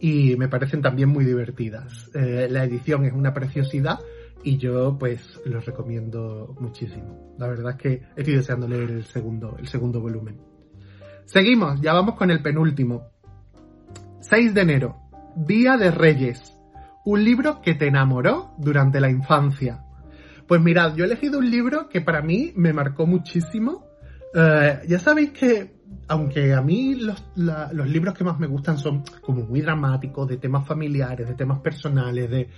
y 0.00 0.34
me 0.36 0.48
parecen 0.48 0.80
también 0.80 1.10
muy 1.10 1.24
divertidas. 1.24 2.10
Eh, 2.14 2.48
la 2.50 2.64
edición 2.64 3.04
es 3.04 3.12
una 3.12 3.34
preciosidad 3.34 3.98
y 4.42 4.56
yo 4.56 4.96
pues 4.98 5.38
los 5.44 5.66
recomiendo 5.66 6.56
muchísimo. 6.58 7.34
La 7.38 7.48
verdad 7.48 7.72
es 7.72 7.76
que 7.76 8.02
estoy 8.16 8.36
deseando 8.36 8.66
leer 8.66 8.90
el 8.90 9.04
segundo, 9.04 9.56
el 9.58 9.68
segundo 9.68 10.00
volumen. 10.00 10.40
Seguimos, 11.26 11.80
ya 11.82 11.92
vamos 11.92 12.14
con 12.14 12.30
el 12.30 12.40
penúltimo. 12.40 13.10
6 14.20 14.54
de 14.54 14.60
enero, 14.60 14.96
Día 15.36 15.76
de 15.76 15.90
Reyes 15.90 16.59
un 17.04 17.24
libro 17.24 17.60
que 17.62 17.74
te 17.74 17.86
enamoró 17.86 18.54
durante 18.58 19.00
la 19.00 19.10
infancia. 19.10 19.84
Pues 20.46 20.60
mirad, 20.60 20.94
yo 20.96 21.04
he 21.04 21.06
elegido 21.06 21.38
un 21.38 21.50
libro 21.50 21.88
que 21.88 22.00
para 22.00 22.22
mí 22.22 22.52
me 22.56 22.72
marcó 22.72 23.06
muchísimo. 23.06 23.86
Eh, 24.34 24.80
ya 24.88 24.98
sabéis 24.98 25.30
que, 25.30 25.76
aunque 26.08 26.52
a 26.52 26.60
mí 26.60 26.96
los, 26.96 27.22
libros 27.86 28.14
que 28.14 28.24
más 28.24 28.38
me 28.38 28.46
gustan 28.46 28.78
son 28.78 29.04
como 29.20 29.42
muy 29.42 29.60
dramáticos, 29.60 30.28
de 30.28 30.38
temas 30.38 30.66
familiares, 30.66 31.28
de 31.28 31.34
temas 31.34 31.60
personales, 31.60 32.28
de 32.30 32.48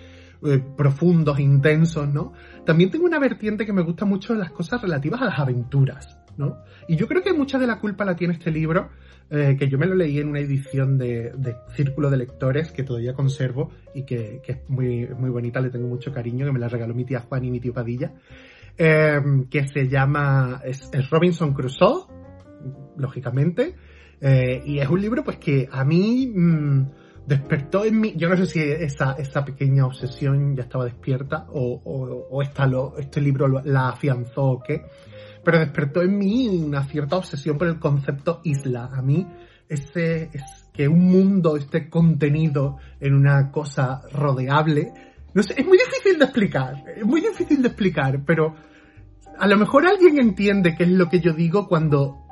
eh, 0.45 0.65
profundos, 0.77 1.39
intensos, 1.39 2.09
¿no? 2.09 2.33
También 2.65 2.91
tengo 2.91 3.05
una 3.05 3.19
vertiente 3.19 3.67
que 3.67 3.73
me 3.73 3.83
gusta 3.83 4.05
mucho 4.05 4.33
de 4.33 4.41
las 4.41 4.51
cosas 4.51 4.81
relativas 4.81 5.23
a 5.23 5.27
las 5.27 5.39
aventuras, 5.39 6.19
Y 6.89 6.97
yo 6.97 7.07
creo 7.07 7.23
que 7.23 7.33
mucha 7.33 7.59
de 7.59 7.67
la 7.67 7.79
culpa 7.79 8.05
la 8.05 8.17
tiene 8.17 8.35
este 8.35 8.51
libro 8.51 8.91
eh, 9.31 9.57
que 9.59 9.69
yo 9.69 9.79
me 9.79 9.87
lo 9.87 9.95
leí 9.95 10.19
en 10.19 10.29
una 10.29 10.41
edición 10.41 10.99
de, 10.99 11.33
Círculo 11.75 12.11
de 12.11 12.19
Lectores 12.19 12.71
que 12.71 12.83
todavía 12.83 13.15
conservo 13.15 13.71
y 13.95 14.03
que, 14.05 14.43
es 14.47 14.59
muy, 14.69 15.09
muy 15.09 15.31
bonita, 15.31 15.61
le 15.61 15.71
tengo 15.71 15.89
mucho 15.89 16.13
cariño, 16.13 16.45
que 16.45 16.53
me 16.53 16.59
la 16.59 16.69
regaló 16.69 16.95
mi 16.95 17.05
tía 17.05 17.21
Juan 17.21 17.45
y 17.45 17.51
mi 17.51 17.59
tío 17.59 17.73
Padilla, 17.73 18.13
em, 18.77 19.49
que 19.49 19.67
se 19.69 19.89
llama, 19.89 20.61
es, 20.65 20.91
Robinson 21.11 21.55
Crusoe, 21.55 22.07
lógicamente, 22.99 23.75
eh, 24.21 24.63
y 24.67 24.79
es 24.79 24.89
un 24.89 25.01
libro 25.01 25.25
pues 25.25 25.39
que 25.39 25.67
a 25.71 25.83
mí 25.83 26.27
mm, 26.27 26.91
despertó 27.27 27.85
en 27.85 28.01
mí, 28.01 28.13
yo 28.17 28.29
no 28.29 28.37
sé 28.37 28.47
si 28.47 28.61
esa, 28.61 29.13
esa 29.13 29.45
pequeña 29.45 29.87
obsesión 29.87 30.55
ya 30.57 30.65
estaba 30.65 30.85
despierta 30.85 31.47
o, 31.49 31.81
o, 32.31 32.43
esta 32.43 32.67
lo, 32.67 32.99
este 32.99 33.21
libro 33.21 33.49
la 33.49 33.89
afianzó 33.89 34.43
o 34.43 34.63
qué, 34.63 34.83
pero 35.45 35.59
despertó 35.59 36.03
en 36.03 36.17
mí 36.17 36.49
una 36.49 36.85
cierta 36.85 37.17
obsesión 37.17 37.59
por 37.59 37.69
el 37.69 37.79
concepto 37.79 38.41
isla. 38.45 38.91
A 38.93 39.03
mí, 39.03 39.27
ese, 39.69 40.31
es 40.33 40.69
que 40.73 40.89
un 40.89 41.07
mundo 41.07 41.57
esté 41.57 41.89
contenido 41.89 42.79
en 43.01 43.15
una 43.15 43.51
cosa 43.51 44.03
rodeable, 44.13 44.93
no 45.35 45.43
sé, 45.43 45.55
es 45.57 45.67
muy 45.67 45.79
difícil 45.79 46.19
de 46.19 46.25
explicar, 46.25 46.85
es 46.95 47.05
muy 47.05 47.21
difícil 47.21 47.63
de 47.63 47.69
explicar, 47.69 48.23
pero 48.25 48.55
a 49.39 49.47
lo 49.47 49.57
mejor 49.57 49.87
alguien 49.87 50.19
entiende 50.19 50.75
qué 50.77 50.85
es 50.85 50.91
lo 50.91 51.09
que 51.09 51.21
yo 51.21 51.33
digo 51.33 51.67
cuando, 51.69 52.27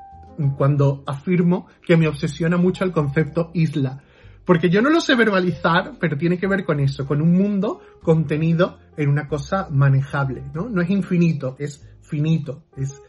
cuando 0.57 1.03
afirmo 1.07 1.67
que 1.87 1.97
me 1.97 2.09
obsesiona 2.09 2.57
mucho 2.57 2.85
el 2.85 2.93
concepto 2.93 3.51
isla. 3.55 4.03
Porque 4.45 4.71
yo 4.71 4.83
no 4.83 4.91
lo 4.91 5.01
sé 5.01 5.15
verbalizar, 5.15 5.93
pero 6.01 6.17
tiene 6.17 6.39
que 6.39 6.47
ver 6.47 6.65
con 6.65 6.81
eso, 6.81 7.07
con 7.07 7.23
un 7.23 7.33
mundo 7.33 7.81
contenido 8.03 8.79
en 8.97 9.09
una 9.09 9.29
cosa 9.29 9.69
manejable, 9.71 10.43
¿no? 10.55 10.69
No 10.69 10.83
es 10.83 10.91
infinito, 10.91 11.57
es 11.59 11.87
finito, 12.11 12.65
es, 12.77 13.01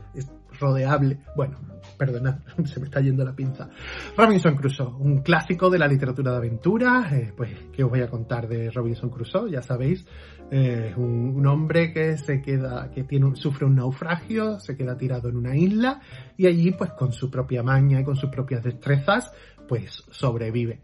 rodeable. 0.60 1.18
Bueno, 1.36 1.58
perdonad, 1.98 2.40
se 2.66 2.80
me 2.80 2.86
está 2.86 3.00
yendo 3.00 3.24
la 3.24 3.34
pinza. 3.34 3.70
Robinson 4.16 4.56
Crusoe, 4.56 4.94
un 5.00 5.24
clásico 5.24 5.70
de 5.70 5.80
la 5.80 5.88
literatura 5.88 6.32
de 6.32 6.38
aventura. 6.38 7.10
Eh, 7.12 7.34
pues, 7.36 7.50
¿qué 7.74 7.84
os 7.84 7.90
voy 7.90 8.02
a 8.02 8.10
contar 8.10 8.48
de 8.48 8.70
Robinson 8.70 9.10
Crusoe? 9.10 9.50
Ya 9.50 9.64
sabéis, 9.64 10.06
eh, 10.52 10.90
es 10.92 10.98
un, 10.98 11.44
hombre 11.48 11.92
que 11.94 12.18
se 12.18 12.42
queda, 12.42 12.92
que 12.92 13.06
tiene, 13.06 13.36
sufre 13.36 13.66
un 13.66 13.76
naufragio, 13.76 14.60
se 14.60 14.76
queda 14.76 14.98
tirado 14.98 15.30
en 15.30 15.38
una 15.38 15.56
isla 15.56 16.02
y 16.38 16.46
allí, 16.46 16.72
pues, 16.72 16.92
con 16.92 17.12
su 17.12 17.32
propia 17.32 17.64
maña 17.64 18.02
y 18.02 18.04
con 18.04 18.16
sus 18.16 18.30
propias 18.30 18.64
destrezas, 18.64 19.32
pues, 19.68 20.04
sobrevive. 20.12 20.82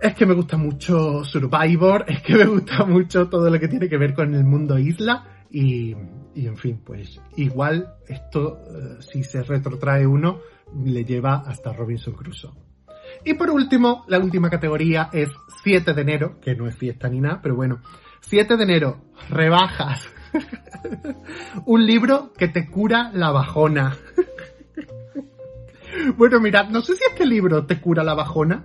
Es 0.00 0.14
que 0.14 0.26
me 0.26 0.34
gusta 0.34 0.56
mucho 0.56 1.22
Survivor, 1.22 2.06
es 2.08 2.22
que 2.22 2.34
me 2.34 2.46
gusta 2.46 2.84
mucho 2.84 3.28
todo 3.28 3.48
lo 3.48 3.60
que 3.60 3.68
tiene 3.68 3.88
que 3.88 3.98
ver 3.98 4.14
con 4.14 4.34
el 4.34 4.42
mundo 4.42 4.76
isla 4.76 5.41
y, 5.52 5.94
y 6.34 6.46
en 6.46 6.56
fin, 6.56 6.80
pues 6.82 7.20
igual 7.36 7.94
esto, 8.08 8.58
eh, 8.66 9.02
si 9.02 9.22
se 9.22 9.42
retrotrae 9.42 10.06
uno, 10.06 10.40
le 10.82 11.04
lleva 11.04 11.42
hasta 11.46 11.72
Robinson 11.72 12.14
Crusoe. 12.14 12.52
Y 13.24 13.34
por 13.34 13.50
último, 13.50 14.04
la 14.08 14.18
última 14.18 14.48
categoría 14.48 15.10
es 15.12 15.28
7 15.62 15.92
de 15.92 16.00
enero, 16.00 16.40
que 16.40 16.54
no 16.54 16.66
es 16.66 16.76
fiesta 16.76 17.08
ni 17.08 17.20
nada, 17.20 17.40
pero 17.42 17.54
bueno, 17.54 17.82
7 18.22 18.56
de 18.56 18.62
enero, 18.62 19.04
rebajas. 19.28 20.08
Un 21.66 21.84
libro 21.84 22.32
que 22.32 22.48
te 22.48 22.70
cura 22.70 23.10
la 23.12 23.30
bajona. 23.30 23.96
bueno, 26.16 26.40
mirad, 26.40 26.70
no 26.70 26.80
sé 26.80 26.94
si 26.96 27.04
este 27.10 27.26
libro 27.26 27.66
te 27.66 27.78
cura 27.78 28.02
la 28.02 28.14
bajona 28.14 28.64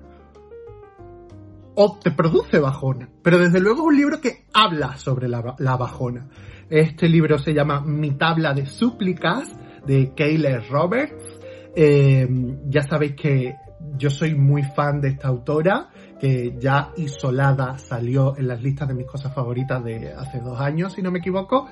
o 1.79 1.99
te 1.99 2.09
produce 2.09 2.57
bajona, 2.57 3.07
pero 3.21 3.37
desde 3.37 3.59
luego 3.59 3.81
es 3.81 3.87
un 3.87 3.97
libro 3.97 4.19
que 4.19 4.45
habla 4.51 4.97
sobre 4.97 5.27
la, 5.27 5.41
bajona. 5.77 6.27
Este 6.71 7.07
libro 7.07 7.37
se 7.37 7.53
llama 7.53 7.81
Mi 7.81 8.17
tabla 8.17 8.55
de 8.55 8.65
súplicas 8.65 9.55
de 9.85 10.11
Kayla 10.15 10.59
Roberts. 10.71 11.39
Eh, 11.75 12.27
ya 12.65 12.81
sabéis 12.81 13.13
que 13.15 13.55
yo 13.95 14.09
soy 14.09 14.33
muy 14.33 14.63
fan 14.63 15.01
de 15.01 15.09
esta 15.09 15.27
autora 15.27 15.89
que 16.19 16.55
ya 16.59 16.93
isolada 16.97 17.77
salió 17.77 18.35
en 18.35 18.47
las 18.47 18.59
listas 18.63 18.87
de 18.87 18.95
mis 18.95 19.05
cosas 19.05 19.31
favoritas 19.31 19.83
de 19.83 20.13
hace 20.13 20.39
dos 20.39 20.59
años, 20.59 20.93
si 20.93 21.03
no 21.03 21.11
me 21.11 21.19
equivoco. 21.19 21.67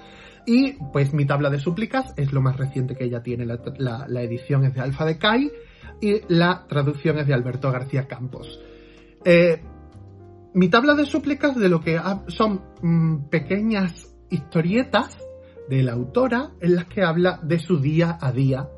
Y 0.46 0.74
pues 0.94 1.16
mi 1.16 1.26
tabla 1.26 1.50
de 1.50 1.58
súplicas 1.58 2.14
es 2.16 2.32
lo 2.32 2.42
más 2.42 2.58
reciente 2.58 2.96
que 2.96 3.06
ella 3.06 3.24
tiene. 3.24 3.48
La, 3.48 4.22
edición 4.22 4.66
es 4.66 4.76
de 4.76 4.82
Alfa 4.82 5.04
de 5.04 5.18
Kai 5.18 5.52
y 6.00 6.22
la 6.28 6.68
traducción 6.70 7.18
es 7.18 7.26
de 7.26 7.34
Alberto 7.34 7.72
García 7.72 8.08
Campos. 8.08 8.62
Eh, 9.26 9.60
mi 10.56 10.70
tabla 10.70 10.96
de 10.96 11.06
súplicas 11.06 11.56
de 11.58 11.68
lo 11.68 11.82
que 11.82 12.00
son 12.28 12.62
mm, 12.82 13.28
pequeñas 13.30 14.16
historietas 14.30 15.18
de 15.70 15.84
la 15.84 15.92
autora 15.92 16.52
en 16.62 16.76
las 16.76 16.86
que 16.86 17.04
habla 17.04 17.42
de 17.44 17.60
su 17.60 17.78
día 17.78 18.18
a 18.22 18.32
día 18.32 18.70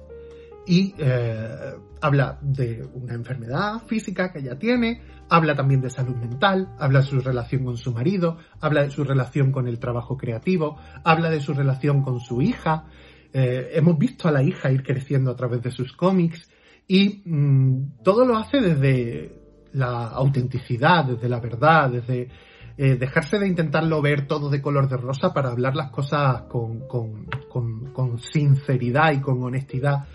y 0.65 0.95
eh, 0.97 1.75
habla 2.01 2.39
de 2.41 2.83
una 2.95 3.13
enfermedad 3.13 3.85
física 3.85 4.33
que 4.33 4.39
ella 4.39 4.57
tiene, 4.57 5.03
habla 5.29 5.55
también 5.55 5.79
de 5.79 5.91
salud 5.91 6.15
mental, 6.15 6.73
habla 6.79 7.01
de 7.01 7.05
su 7.05 7.19
relación 7.19 7.63
con 7.63 7.77
su 7.77 7.93
marido, 7.93 8.37
habla 8.59 8.81
de 8.81 8.89
su 8.89 9.03
relación 9.03 9.51
con 9.51 9.67
el 9.67 9.77
trabajo 9.77 10.17
creativo, 10.17 10.77
habla 11.03 11.29
de 11.29 11.41
su 11.41 11.53
relación 11.53 12.01
con 12.01 12.19
su 12.19 12.41
hija. 12.41 12.85
Eh, 13.31 13.69
hemos 13.73 13.99
visto 13.99 14.27
a 14.27 14.31
la 14.31 14.41
hija 14.41 14.71
ir 14.71 14.81
creciendo 14.81 15.29
a 15.29 15.35
través 15.35 15.61
de 15.61 15.69
sus 15.69 15.93
cómics 15.93 16.49
y 16.87 17.21
mm, 17.23 18.01
todo 18.03 18.25
lo 18.25 18.35
hace 18.35 18.61
desde 18.61 19.36
la 19.77 20.07
autenticidad, 20.07 21.05
desde 21.05 21.29
la 21.29 21.39
verdad, 21.39 21.89
desde 21.89 22.29
eh, 22.77 22.95
dejarse 22.95 23.39
de 23.39 23.47
intentarlo 23.47 24.01
ver 24.03 24.27
todo 24.27 24.49
de 24.49 24.61
color 24.61 24.87
de 24.87 24.97
rosa 24.97 25.33
para 25.33 25.49
hablar 25.49 25.75
las 25.75 25.89
cosas 25.89 26.43
con, 26.43 26.87
con, 26.87 28.19
sinceridad 28.19 29.13
y 29.13 29.19
con 29.19 29.41
honestidad. 29.43 30.05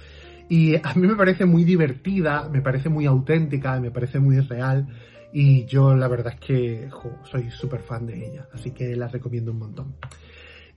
Y 0.48 0.76
a 0.76 0.94
mí 0.94 1.06
me 1.06 1.16
parece 1.16 1.44
muy 1.44 1.64
divertida, 1.64 2.48
me 2.48 2.60
parece 2.60 2.88
muy 2.88 3.06
auténtica, 3.06 3.80
me 3.80 3.90
parece 3.90 4.20
muy 4.20 4.38
real. 4.40 4.86
Y 5.32 5.64
yo 5.64 5.94
la 5.96 6.08
verdad 6.08 6.34
es 6.34 6.40
que 6.40 6.88
soy 7.24 7.50
súper 7.50 7.80
fan 7.80 8.06
de 8.06 8.28
ella, 8.28 8.46
así 8.52 8.70
que 8.70 8.94
la 8.94 9.08
recomiendo 9.08 9.50
un 9.50 9.58
montón. 9.58 9.96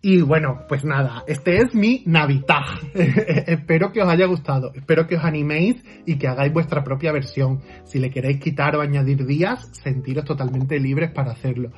Y 0.02 0.22
bueno, 0.22 0.66
pues 0.68 0.86
nada, 0.86 1.24
este 1.28 1.58
es 1.58 1.74
mi 1.74 2.04
Navidad. 2.06 2.64
espero 2.94 3.92
que 3.92 4.02
os 4.02 4.08
haya 4.08 4.28
gustado, 4.28 4.72
espero 4.76 5.08
que 5.08 5.16
os 5.16 5.24
animéis 5.24 5.84
y 6.06 6.18
que 6.18 6.28
hagáis 6.28 6.54
vuestra 6.54 6.84
propia 6.84 7.12
versión. 7.12 7.62
Si 7.86 8.00
le 8.00 8.12
queréis 8.12 8.40
quitar 8.40 8.76
o 8.76 8.82
añadir 8.82 9.26
días, 9.26 9.68
sentiros 9.72 10.26
totalmente 10.26 10.80
libres 10.80 11.12
para 11.12 11.32
hacerlo. 11.32 11.72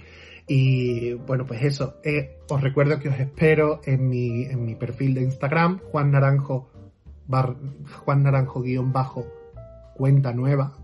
Y 0.47 1.13
bueno, 1.13 1.45
pues 1.45 1.61
eso, 1.61 1.95
eh, 2.03 2.39
os 2.49 2.61
recuerdo 2.61 2.99
que 2.99 3.09
os 3.09 3.19
espero 3.19 3.81
en 3.85 4.07
mi, 4.07 4.43
en 4.43 4.65
mi 4.65 4.75
perfil 4.75 5.13
de 5.13 5.23
Instagram, 5.23 5.79
Juan 5.91 6.11
Naranjo, 6.11 6.69
Juan 7.27 8.23
Naranjo 8.23 8.61
guion 8.61 8.93
bajo, 8.93 9.27
cuenta 9.95 10.33
nueva. 10.33 10.77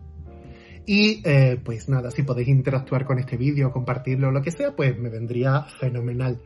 Y 0.86 1.22
eh, 1.24 1.62
pues 1.64 1.88
nada, 1.88 2.12
si 2.12 2.24
podéis 2.24 2.50
interactuar 2.50 3.06
con 3.06 3.20
este 3.20 3.38
vídeo, 3.38 3.72
compartirlo, 3.72 4.32
lo 4.32 4.42
que 4.42 4.52
sea, 4.52 4.76
pues 4.76 4.98
me 4.98 5.10
vendría 5.10 5.64
fenomenal. 5.80 6.42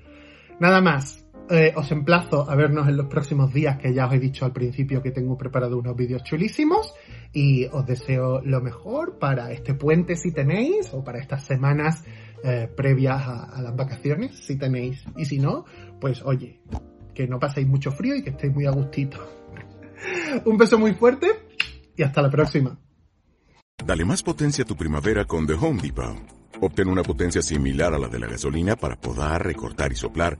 Nada 0.59 0.81
más. 0.81 1.23
Eh, 1.49 1.71
os 1.77 1.89
emplazo 1.91 2.49
a 2.49 2.55
vernos 2.55 2.89
en 2.89 2.97
los 2.97 3.05
próximos 3.05 3.53
días, 3.53 3.77
que 3.77 3.93
ya 3.93 4.05
os 4.05 4.13
he 4.13 4.19
dicho 4.19 4.43
al 4.43 4.51
principio 4.51 5.01
que 5.01 5.11
tengo 5.11 5.37
preparado 5.37 5.77
unos 5.77 5.95
vídeos 5.95 6.23
chulísimos. 6.23 6.93
Y 7.31 7.65
os 7.65 7.85
deseo 7.85 8.41
lo 8.41 8.61
mejor 8.61 9.17
para 9.17 9.51
este 9.51 9.73
puente 9.73 10.15
si 10.15 10.31
tenéis, 10.31 10.93
o 10.93 11.03
para 11.03 11.19
estas 11.19 11.43
semanas 11.43 12.03
eh, 12.43 12.69
previas 12.75 13.21
a, 13.25 13.61
las 13.61 13.75
vacaciones 13.75 14.35
si 14.45 14.57
tenéis. 14.57 15.05
Y 15.15 15.25
si 15.25 15.39
no, 15.39 15.65
pues 16.01 16.21
oye, 16.23 16.59
que 17.13 17.27
no 17.27 17.39
paséis 17.39 17.67
mucho 17.67 17.91
frío 17.91 18.15
y 18.15 18.23
que 18.23 18.31
estéis 18.31 18.53
muy 18.53 18.65
a 18.65 18.71
gustito. 18.71 19.17
Un 20.45 20.57
beso 20.57 20.77
muy 20.77 20.93
fuerte 20.95 21.27
y 21.95 22.03
hasta 22.03 22.21
la 22.21 22.29
próxima. 22.29 22.77
Dale 23.85 24.03
más 24.03 24.21
potencia 24.21 24.63
a 24.63 24.67
tu 24.67 24.75
primavera 24.75 25.23
con 25.23 25.47
The 25.47 25.53
Home 25.53 25.81
Depot. 25.81 26.37
Obtén 26.59 26.87
una 26.87 27.03
potencia 27.03 27.41
similar 27.41 27.93
a 27.93 27.99
la 27.99 28.07
de 28.07 28.19
la 28.19 28.27
gasolina 28.27 28.75
para 28.75 28.95
podar, 28.95 29.45
recortar 29.45 29.91
y 29.91 29.95
soplar 29.95 30.39